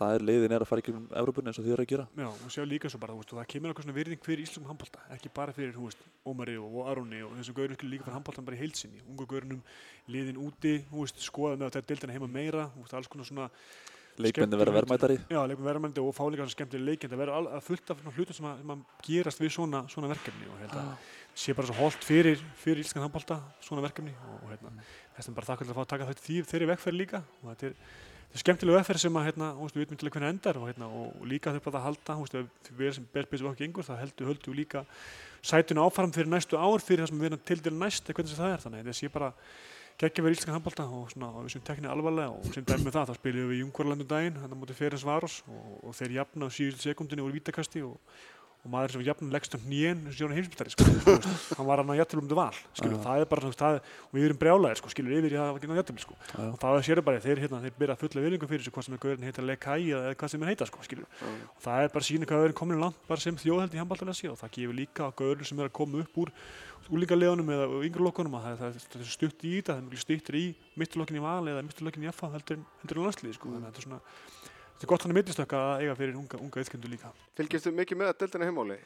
[0.00, 2.06] það er leiðin er að fara í gegnum Evropunni eins og þið eru að gera.
[2.16, 5.04] Já, og sjá líka svo bara, veist, það kemur eitthvað svona virðing fyrir Íslum handbalta,
[5.16, 8.58] ekki bara fyrir, veist, Ómari og Aroni og þessum gaurum skilur líka fyrir handbaltan bara
[8.58, 9.62] í heilsinni, ungu gaurunum,
[10.10, 13.50] liðin úti, veist, skoða með að þetta er deildina heima meira, alls konar svona
[14.20, 15.16] leikmenni vera verðmætari.
[15.30, 18.48] Já, leikum verðmændi og fá líka svona skemmtileg leikend að vera fullt af hlutum sem,
[18.60, 21.10] sem að gerast við svona, svona verkefni og held að
[21.44, 24.72] sé bara svo holdt fyrir, fyrir íslenskan handbólta svona verkefni og, hérna,
[25.16, 27.52] þess að bara þakka til að fá að taka þetta því, þeirri vegferð líka og
[27.52, 27.76] þetta er,
[28.30, 30.68] er skemmtileg vegferð sem að hérna, þú veist, við veitum til að hvernig endar og,
[30.70, 33.50] hérna, og, og líka þau bara að halda, þú veist, ef við erum sem betur
[33.50, 34.84] okkur gengur, þá heldur, við líka
[35.42, 38.38] sætuna áfram fyrir næstu ár fyrir það sem við erum til til næst, eða hvernig
[38.38, 38.64] það er.
[38.64, 39.30] Þannig að þetta sé bara
[40.00, 42.94] geggja verið íslenskan handbólta og svona og við sem teknið alvarlega og sem dæmi með
[42.96, 46.14] það, þá spilum við í Jungvarlandu daginn, hann á móti Ferens Varos og, og þeir
[46.20, 47.98] jafna á síðustu sekundinni úr vítakasti og,
[48.60, 50.84] og maður sem jafna leggst um hnén sem sjónu heimsbyttari, sko,
[51.56, 53.02] hann var hann að jættilum til val, skilur, Já.
[53.06, 55.78] það er bara, það, og við erum brjálæðir, sko, skilur, yfir í það að geta
[55.80, 56.42] jættilum, sko, Já.
[56.44, 59.02] og það sér bara, þeir, hérna, þeir byrja fulla virðingu fyrir þessu, hvað sem er
[59.06, 61.30] gaurin heitir Lekai eða hvað sem er heita, sko, skilur, Já.
[61.56, 64.36] og það er bara síni hvað erum komin langt bara sem þjóðheld í handbóltalega síðan
[64.36, 66.34] og það gefur líka að gaurin sem er að koma upp úr
[66.90, 70.38] úlingalegunum eða yngrelokkunum að það, það, það er stutt í þetta, það er mjög stuttir
[70.40, 70.44] í
[70.80, 73.86] mitturlokkin í val eða mitturlokkin í FH heldur, heldur landsliði sko, þannig að þetta er
[73.86, 74.00] svona
[74.80, 77.12] þetta er gott hann að mittistökk að eiga fyrir unga, unga ytkendur líka.
[77.36, 78.80] Fylgistu mikið með deildina heimáli?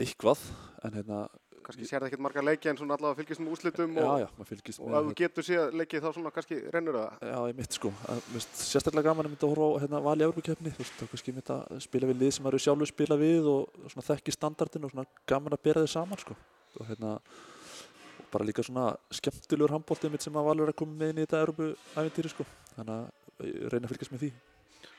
[0.00, 0.40] eitthvað
[0.86, 1.22] en hérna
[1.62, 4.26] Kannski sér það ekkert marga leiki en svona allavega fylgist með úslitum já og, já,
[4.34, 7.20] maður fylgist og með ef þú getur séð leikið þá svona kannski rennur það.
[7.28, 8.22] Já, ég mitt sko, að,
[8.58, 11.58] sérstaklega gaman að mynda að horfa á hérna, vali Európa-kefni, þú veist, þá kannski mynda
[11.62, 15.06] að spila við lið sem eru sjálfur spila við og svona þekki standardin og svona
[15.30, 16.38] gaman að bera þau saman sko
[16.80, 21.14] og hérna og bara líka svona skemmtilegur handbóltið mitt sem að valur að koma með
[21.14, 24.32] inn í þetta Európa-æventýri sko, þannig að ég reyna að fylgjast með því.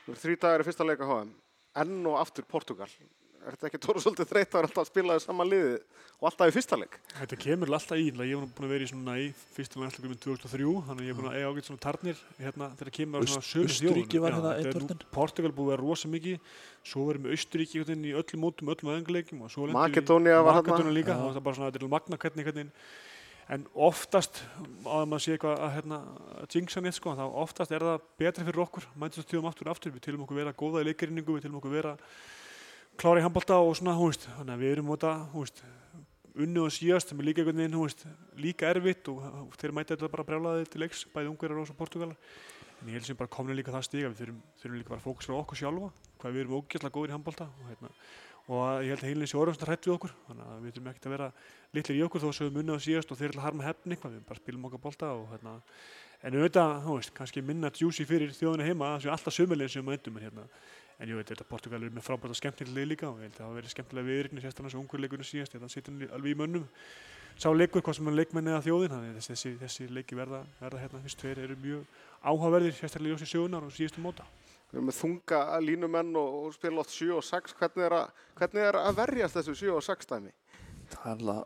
[0.03, 1.29] Nú eru þrý dagar í fyrsta leika HM,
[1.83, 2.89] enn og aftur Portugal.
[3.43, 5.73] Er þetta ekki tóra svolítið þreytt að vera alltaf að spila þið saman liðið
[6.21, 6.93] og alltaf í fyrsta leik?
[7.17, 9.25] Þetta kemur alltaf í, ég hef búin að vera í svona í
[9.57, 12.69] fyrsta landsleikum í 2003, þannig að ég hef búin að eiga ágætt svona tarnir hérna
[12.79, 15.03] þegar það kemur Aust- svona sömu Austurríki var hérna nú- törnin.
[15.11, 16.39] Portugal búið að vera rosa mikið,
[16.87, 20.39] svo verðum við veginn í öllum mótum, öllum aðeinguleikum og svo lentum við í- Makedónía
[20.39, 20.71] var þarna.
[20.71, 22.71] Makedónía líka, þá var það bara svona, þetta er magna hvernig, hvernig
[23.51, 24.43] en oftast,
[24.87, 25.99] á að maður sé eitthvað að, hérna,
[26.39, 29.69] að jinxa neitt sko, þá oftast er það betri fyrir okkur, mætist að tíðum aftur
[29.69, 31.93] og aftur, við tilum okkur vera góða í leikerinningu, við tilum okkur vera
[32.99, 35.63] klára í handbólta og svona, hú veist, þannig að við erum móta, hú veist,
[36.33, 38.05] unni og síðast sem er líka einhvern veginn, hú veist,
[38.39, 42.17] líka erfitt og þeir mæta þetta bara brjálaði til leiks, bæði ungverjar og Portugalar.
[42.81, 45.05] En ég held sem bara komin líka það stiga, við þurfum, þurfum líka bara að
[45.05, 47.91] fókusra á okkur sjálfa, hvað við erum ógeðslega góðir í handbólta og, hérna,
[48.51, 50.89] og að ég held að heilin sé orðast hrætt við okkur, þannig að við þurfum
[50.91, 51.27] ekkert að vera
[51.77, 53.95] litlir í okkur þó sem við munna á síðast og þeir ætla að harma hefni
[53.95, 55.53] eitthvað, við bara spilum okkar bólta hérna,
[56.23, 59.87] en auðvitað, þú veist, kannski minna juicy fyrir þjóðina heima, það séu alltaf sömulegin sem
[59.87, 60.45] við endum, en hérna,
[60.99, 63.39] en ég veit þetta Portugal er með frábært og skemmtileg lið líka og ég held
[63.39, 66.15] að það verið skemmtilega viðrykni sérstaklega þessu ungur leikunum síðast, ég held að hann situr
[66.19, 66.67] alveg í mönnum.
[67.33, 70.83] Sá leikur, hvað sem er leikmenni eða þjóðin þannig að þessi, þessi, leiki verða, verða
[70.83, 74.27] hérna, fyrst tveir eru mjög áhugaverðir sérstaklega í ljósi sögunar og síðustu móta
[74.73, 77.53] Við erum með þunga línumenn og, og spila oft 7 og 6.
[77.59, 80.31] Hvernig er, að, hvernig er að verjast þessu 7 og 6 dæmi?
[80.93, 81.43] Það er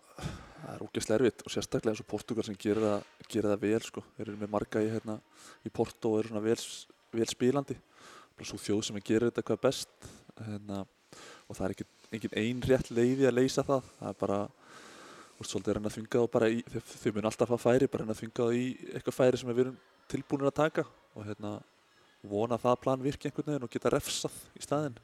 [0.57, 3.81] það er ógeðslega erfitt og sérstaklega eins og Portugal sem gerir það, gerir það vel
[3.85, 5.17] sko, þeir eru með marga í, hérna,
[5.63, 6.57] í Porto og eru svona vel,
[7.15, 7.77] vel spílandi
[8.37, 10.09] bara svo þjóð sem gerir þetta hvað best
[10.41, 10.83] hérna,
[11.47, 11.87] og það er ekki,
[12.17, 14.41] engin ein rétt leiði að leysa það það er bara
[15.37, 18.15] svolítið að reyna að þvinga þá bara í þau, mun alltaf að færi, bara reyna
[18.15, 20.87] að þvinga þá í eitthvað færi sem við erum tilbúinir að taka
[21.17, 21.57] og hérna
[22.23, 24.97] vona að það plan virki einhvern veginn og geta refsað í staðinn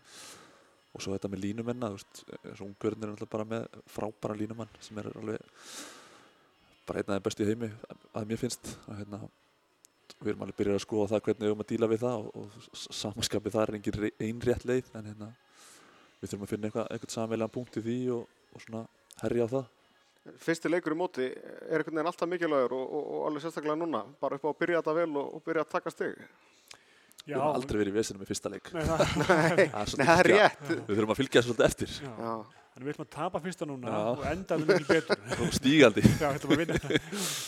[0.93, 4.37] og svo þetta með línumenna þú veist, eins og ungverðin er alltaf bara með frábæra
[4.37, 5.45] línumann sem er alveg
[6.87, 7.69] bara einn af þeim bestu í heimi
[8.13, 9.21] að mér finnst og hérna
[10.19, 12.41] við erum alveg byrjað að skoða það hvernig við erum að díla við það og,
[12.41, 15.29] og samanskapið það er engin re- ein rétt leið en hérna
[16.19, 18.83] við þurfum að finna eitthvað, eitthvað samveilega punkt í því og, og svona
[19.23, 19.71] herja á það
[20.39, 24.05] Fyrsti leikur í móti er einhvern veginn alltaf mikilvægur og, og, alveg sérstaklega núna.
[24.21, 26.21] Bara upp á að byrja þetta vel og, byrja að taka stig.
[27.23, 30.17] Við erum aldrei verið í vesinu með fyrsta leik Nei, það, Nei, það er, það
[30.17, 30.67] er rétt.
[30.73, 32.11] við þurfum að fylgja þessu svolítið eftir já.
[32.19, 32.35] Já.
[32.73, 33.97] Þannig við ætlum að tapa fyrsta núna Já.
[34.09, 35.19] og enda við mikil betur.
[35.45, 37.01] og stígandi Já, þetta var að vinna.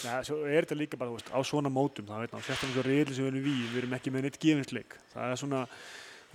[0.06, 2.76] Nei, svo er þetta líka bara, þú veist, á svona mótum, þá veit maður, sérstaklega
[2.76, 4.98] svo reyðli sem við erum við, við erum ekki með neitt gefinsleik.
[5.16, 5.64] Það er svona,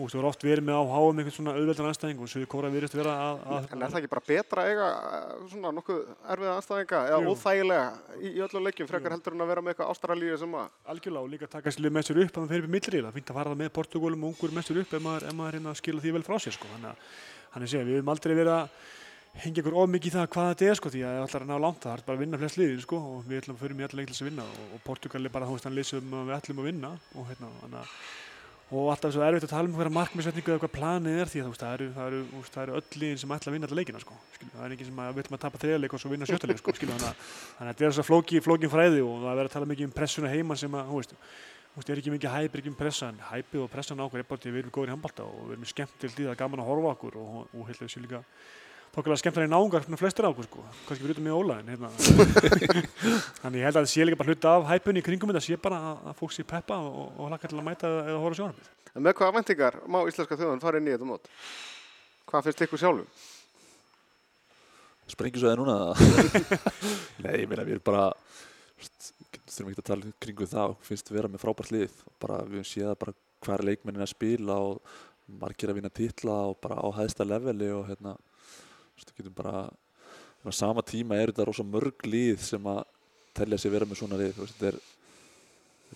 [0.00, 2.48] þú veist, við erum oft verið með á háum einhvern svona auðveldan anstæðing og Suður
[2.50, 5.72] Kóra virðist vera að, að En er það ekki bara betra að eiga eh, svona
[5.76, 6.00] nokkuð
[6.34, 7.34] erfiða anstæðinga eða Jú.
[7.34, 7.88] óþægilega
[8.20, 11.26] í, í öllum leikjum frekar heldur en að vera með eitthvað ástralíu sem að algjörlega
[11.26, 13.34] og líka taka sér með sér upp að maður fer upp í millri, það finnst
[13.34, 15.74] að fara það með Portugálum og ungur með sér upp ef maður, ef maður reyna
[15.74, 16.72] að skila því vel frá sér, sko.
[16.74, 18.88] Þannig að, við höfum aldrei verið að
[19.38, 21.50] hengja ykkur of mikið í það hvað þetta er, sko, því að ef ætlar að
[21.50, 23.80] ná langt það er bara að vinna flest liðin, sko, og við ætlum að förum
[23.80, 25.76] í alla leik til þess að vinna og, og Portugal er bara, þú veist, hann
[25.78, 27.94] lýsum að við ætlum að vinna og hérna, þannig að
[28.70, 31.54] og alltaf svo erfitt að tala um hverja markmiðsetningu eða hvað planið er því að
[31.58, 32.20] það eru, það eru,
[32.54, 34.14] það eru öll liðin sem ætla að vinna alla leikina sko.
[34.36, 36.60] Skilu, það er ekki sem að við ætlum að tapa þriðarleik og svo vinna sjöttuleik
[36.60, 36.74] sko.
[36.78, 37.14] Þannig, að,
[37.58, 39.88] að þetta er þess að flóki, flókin fræði og það er verið að tala mikið
[39.88, 41.16] um pressuna heima sem að, þú veist,
[41.74, 44.30] veist, er ekki mikið hæp, ekki um pressa en hæpið og pressan á okkur er
[44.30, 46.34] bara til að við erum góðir í handbalta og við erum skemmt til því það
[46.34, 47.66] er gaman að horfa okkur og, og, og
[48.90, 51.44] heilt þessu líka þokkilega skemmtar í náungar svona flestir á okkur sko, kannski mig og
[51.44, 51.90] Óla en hérna
[53.40, 55.56] þannig ég held að það sé líka bara hluta af hæpunni í kringum þetta sé
[55.56, 58.38] bara að, að fólk sé peppa og, og hlakka til að mæta eða horfa á
[58.40, 61.28] sjónarmið En með hvaða vendingar má íslenska þjóðan fara inn í þetta mót?
[62.30, 63.20] Hvað finnst ykkur sjálfum?
[65.10, 65.76] Sprengjusvæði núna?
[67.24, 68.08] Nei, ég meina við erum bara,
[69.46, 72.02] þurfum ekki að tala kringu það og finnst við vera með frábært lið.
[72.22, 73.14] Bara við höfum séð bara
[73.46, 74.98] hvað er leikmennin að spila og
[75.40, 78.16] margir að vinna titla og bara á hæðsta leveli og hérna,
[79.08, 79.66] við getum bara,
[80.44, 82.82] á sama tíma er þetta rosa mörg lið sem að
[83.36, 84.34] telja sig vera með svona lið.
[84.36, 84.80] Veist, þetta er,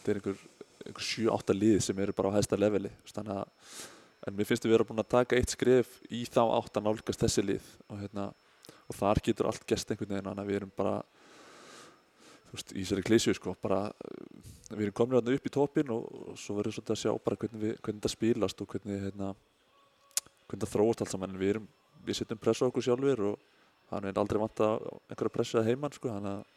[0.04, 0.40] er einhver,
[0.86, 2.92] einhver 7-8 lið sem eru bara á hæðsta leveli.
[3.10, 3.76] Þannig að,
[4.24, 7.26] en mér finnst við vera búin að taka eitt skref í þá átt að nálgast
[7.26, 8.30] þessi lið og hérna,
[8.88, 10.96] og þar getur allt gest einhvern veginn þannig að við erum bara
[12.54, 13.80] þú veist, í þessari klísju sko bara,
[14.70, 17.74] við erum komin upp í topin og, og svo verður svolítið að sjá hvernig, við,
[17.80, 19.30] hvernig þetta spilast og hvernig hérna,
[20.48, 21.66] hvernig það þróast allt saman en við erum,
[22.06, 23.38] við setjum pressa á okkur sjálfur og
[23.92, 26.52] hann er aldrei vant að einhverja pressa heimann sko þannig að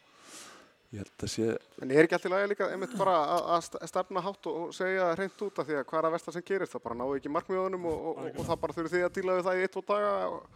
[0.88, 1.46] ég held að sé
[1.84, 4.70] En er ekki alltaf lægi líka einmitt bara að, að st- stefna hátt og, og
[4.72, 6.72] segja hreint út af því að hvað er að versta sem gerist?
[6.72, 9.36] Það bara náðu ekki markmiðunum og, og, og, og það bara þurfi því að díla
[9.36, 10.48] við það í eitt, tvo daga og,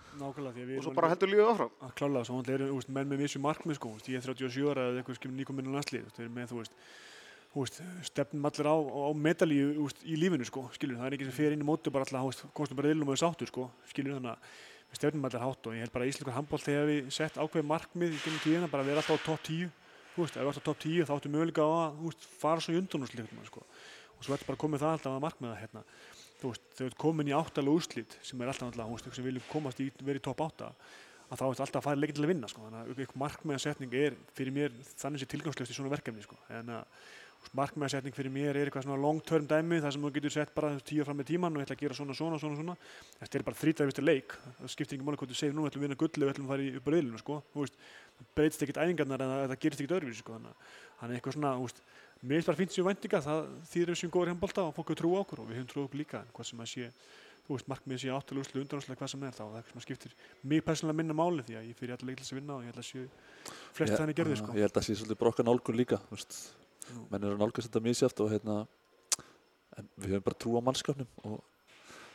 [0.80, 1.76] og svo bara heldur lífið áfram.
[1.84, 4.72] að klála svo náttúrulega eru úst, menn með vissu markmið sko, úst, ég er 37
[4.72, 5.84] ára eða eitthvað nýkominn á
[6.32, 6.56] með
[7.52, 11.36] veist stefnum allir á, á medalíu úst, í lífinu sko, skilur, það er ekki sem
[11.36, 14.54] fer inn í mótu bara alltaf, komstu bara illum og sáttur sko, skilur þannig að
[14.98, 18.16] stefnum allir hátt og ég held bara að íslenskur handbóll þegar við sett ákveð markmið
[18.16, 19.70] í gennum tíðina bara að vera alltaf á topp 10
[20.14, 22.64] þú veist, ef við alltaf á topp 10 þá áttu möguleika á að veist, fara
[22.64, 23.64] svo í undan úr slikt sko.
[24.16, 25.84] og svo ertu bara komið það alltaf að markmiða hérna
[26.42, 29.20] þú veist, þú ert komin í áttalega úrslit sem er alltaf alltaf, þú veist, eitthvað
[29.20, 30.72] sem viljum komast í verið í topp átta
[31.32, 32.66] að þá er alltaf að fara leikin til að vinna sko.
[32.68, 36.36] þannig að markmiðasetning er fyrir mér þannig sé tilgangslöst í svona verkefni sko.
[36.52, 36.84] en að
[37.52, 40.70] markmiðasetning fyrir mér er eitthvað svona long term dæmi þar sem þú getur sett bara
[40.80, 42.76] tíu fram með tíman og ég ætla að gera svona, svona, svona, svona
[43.20, 45.82] þetta er bara þrítæðvistur leik það skiptir ekki máli hvað þú segir nú, við ætlum
[45.82, 47.40] að vinna gulli við ætlum að fara í upp á riðlinu sko.
[47.52, 50.38] Það breytist ekkert æfingarnar en það, það gerist ekkert öðruvísi sko.
[50.38, 51.52] þannig að- að eitthvað svona,
[52.22, 53.40] mér finnst sér væntinga það
[53.72, 55.98] þýðir við séum góður handbólta og fólk trú á okkur og við höfum trú okkur
[55.98, 56.90] líka en hvað sem að sé
[57.50, 60.12] veist, markmið sé áttalega úrslu, undanúrslu hvað sem er þá, það er eitthvað sem skiptir
[60.46, 62.78] mig persónulega minna máli því að ég fyrir allir leiklis að vinna og ég held
[62.78, 63.08] að séu
[63.74, 64.54] flest þannig gerði sko.
[64.54, 66.38] ég held að sé svolítið bara okkar nálgun líka veist.
[67.10, 68.62] Menn eru að nálgast þetta misjátt og hérna
[69.96, 71.42] við höfum bara trú á mannskapnum og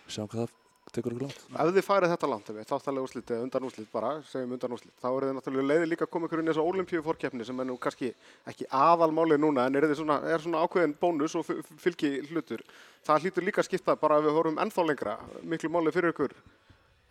[0.07, 0.55] sjáum hvað það
[0.95, 4.53] tekur okkur langt Ef þið farið þetta langt, þáttalega úrslit eða undan úrslit bara, segjum
[4.55, 7.03] undan úrslit, þá eru þið náttúrulega leiði líka að koma ykkur inn í þessa olimpíu
[7.03, 8.13] fórkeppni sem er nú kannski
[8.47, 11.49] ekki aðalmálið núna en er, svona, er svona ákveðin bónus og
[11.83, 12.63] fylgi hlutur.
[13.07, 16.37] Það hlýtur líka að skipta bara ef við horfum ennþá lengra, miklu máli fyrir ykkur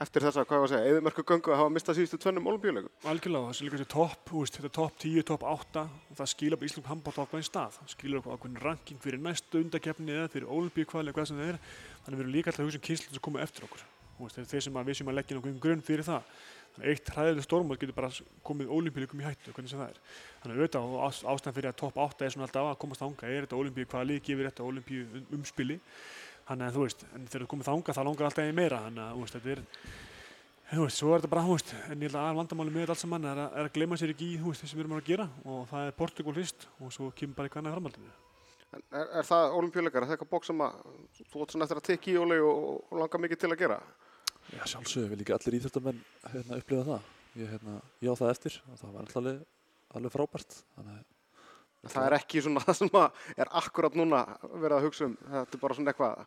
[0.04, 2.92] eftir þessa, hvað ég var að segja, eðimörku göngu að hafa mistað síðustu tvennum olimpíuleikum.
[3.08, 6.68] Algjörlega, það sé líka þessi topp, þetta topp 10, topp 8 og það skilur bara
[6.70, 7.78] Ísland handbótt á ákveðin stað.
[7.80, 11.52] Það skilur okkur ákveðin ranking fyrir næstu undakefni eða fyrir olimpíukvali eða hvað sem það
[11.54, 11.60] er.
[12.04, 13.86] Þannig að erum líka alltaf að hugsa um kynslu sem koma eftir okkur.
[14.16, 16.28] Veist, þeir sem að við sem að leggja nokkuð grunn fyrir það.
[16.76, 18.08] Þannig að eitt hræðileg stormót getur bara
[18.44, 20.00] komið olimpíuleikum í hættu, hvernig sem það er.
[20.42, 23.00] Þannig að auðvitað og ás- ástæðan fyrir að topp 8 er svona alltaf að komast
[23.04, 25.78] þanga, er þetta olimpíukvali gefur þetta olimpíu umspili
[26.46, 29.04] þannig að þú veist, en þegar þú komið þanga þá langar alltaf í meira þannig
[29.06, 29.64] að þú veist, þetta er
[30.66, 32.96] þú veist, svo er þetta bara, þú veist, en ég held að vandamáli með þetta
[32.96, 34.86] allt saman er að, er að gleyma sér ekki í, þú veist, það sem við
[34.86, 38.14] erum að gera og það er Portugal fyrst og svo kemur bara eitthvað annað framhaldinu.
[38.74, 40.80] En Er, er það olimpíuleikar, er það eitthvað bók sem að
[41.30, 43.76] þú átt svona eftir að tekja í óli og, og langar mikið til að gera?
[44.50, 46.00] Já, sjálfsögðu, vil ekki allir íþjóttamenn
[46.32, 47.06] hérna, upplifa það.
[47.36, 49.38] Ég, hérna, ég á það eftir og það var alltaf alveg,
[50.00, 50.58] alveg frábært.
[50.76, 51.15] Þannig að
[51.92, 52.90] Það er ekki svona það sem
[53.36, 54.24] er akkurat núna
[54.56, 56.26] verið að hugsa um, þetta er bara svona eitthvað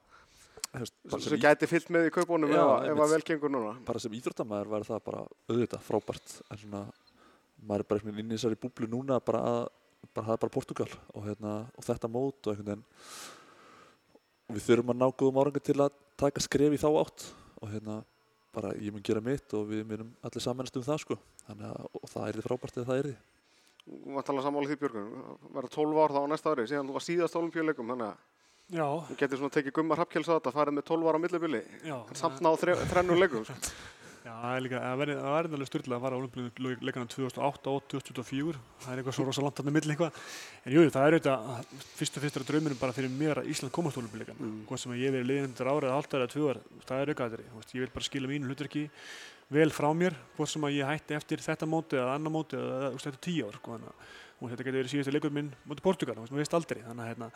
[1.23, 3.03] sem í, gæti fyllt með í kaupunum Já, ef, að- ef einmitt.
[3.05, 3.71] að vel gengur núna.
[3.87, 6.35] bara sem íþjóttamæður var það bara auðvitað frábært.
[6.51, 6.81] En svona,
[7.65, 9.63] maður er bara einhvern veginn inn í þessari búblu núna bara að,
[10.13, 12.85] bara það er bara Portugal og, hérna, og þetta mót og einhvern veginn
[14.49, 17.25] og við þurfum að ná góðum árangur til að taka skref í þá átt
[17.59, 17.99] og hérna
[18.55, 21.17] bara ég mun gera mitt og við munum allir samanast um það sko.
[21.49, 21.65] Að
[21.99, 23.17] og það er því frábært eða það er því.
[24.25, 25.07] Tala sammála því Björgun,
[25.55, 28.17] verða 12 ár þá á næsta ári, síðan þú var síðast olimpíuleikum, þannig að
[29.09, 31.61] þú getur svona tekið gumma hrappkjáls á þetta, farið með 12 ára á millibili,
[32.11, 33.45] en samt náðu þre- þrennum leikum.
[34.19, 38.61] Já, það er líka, það verður alveg styrla að fara á olimpíuleikana 2008 og 2024.
[38.83, 40.17] Það er eitthvað svo rosa langt þarna milli eitthvað.
[40.65, 43.73] En jú, það er auðvitað, fyrst og fyrst er drauminum bara fyrir mér að Ísland
[43.75, 44.43] komast á olimpíuleikana.
[44.43, 44.59] Mm.
[44.67, 47.47] Hvað sem að ég verið árið, hálft árið, tvö ár, það er aukaðri.
[47.71, 48.85] Ég vil bara skila mínu hlutverki
[49.55, 52.91] vel frá mér, hvort sem að ég hætti eftir þetta móti eða annar móti eða
[52.99, 53.57] þetta er tíu ár.
[53.63, 56.83] Sko, að þetta getur verið síðustu leikur minn móti Portugal, þú veist, aldrei.
[56.85, 57.31] Þannig að hérna,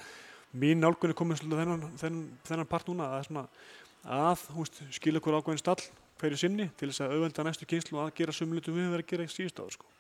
[0.62, 3.42] mín nálgun er komin svolítið þennan, part núna að,
[4.06, 4.46] að
[4.94, 5.82] skila okkur ákveðin stall
[6.24, 9.28] hverju sinni til þess að auðvenda næstu kynslu að gera sumlutum við verið að gera
[9.28, 9.92] í síðust áður sko.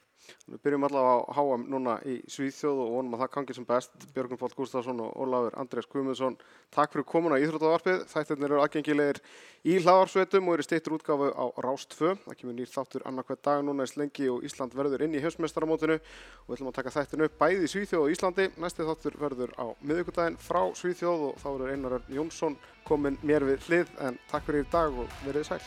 [0.47, 3.93] Við byrjum allavega á HM núna í Svíþjóð og vonum að það gangi sem best.
[4.15, 6.38] Björgun Fóll Gustafsson og Ólafur Andrés Guðmundsson,
[6.74, 8.05] takk fyrir komuna í Íþróttavarpið.
[8.11, 9.19] Þættirnir eru aðgengilegir
[9.67, 12.13] í hlaðarsveitum og eru steittur útgáfu á Rást 2.
[12.26, 15.99] Það kemur nýr þáttur annarkvæð dag núna í slengi og Ísland verður inn í heimsmeistaramótinu
[15.99, 18.49] og við ætlum að taka þættin upp bæði í Svíþjóð og Íslandi.
[18.63, 23.69] Næsti þáttur verður á miðugudaginn frá Svíþjóð og þá verður Einar Jónsson komin mér við
[23.69, 25.61] hlið en takk fyrir í dag og verið sæl.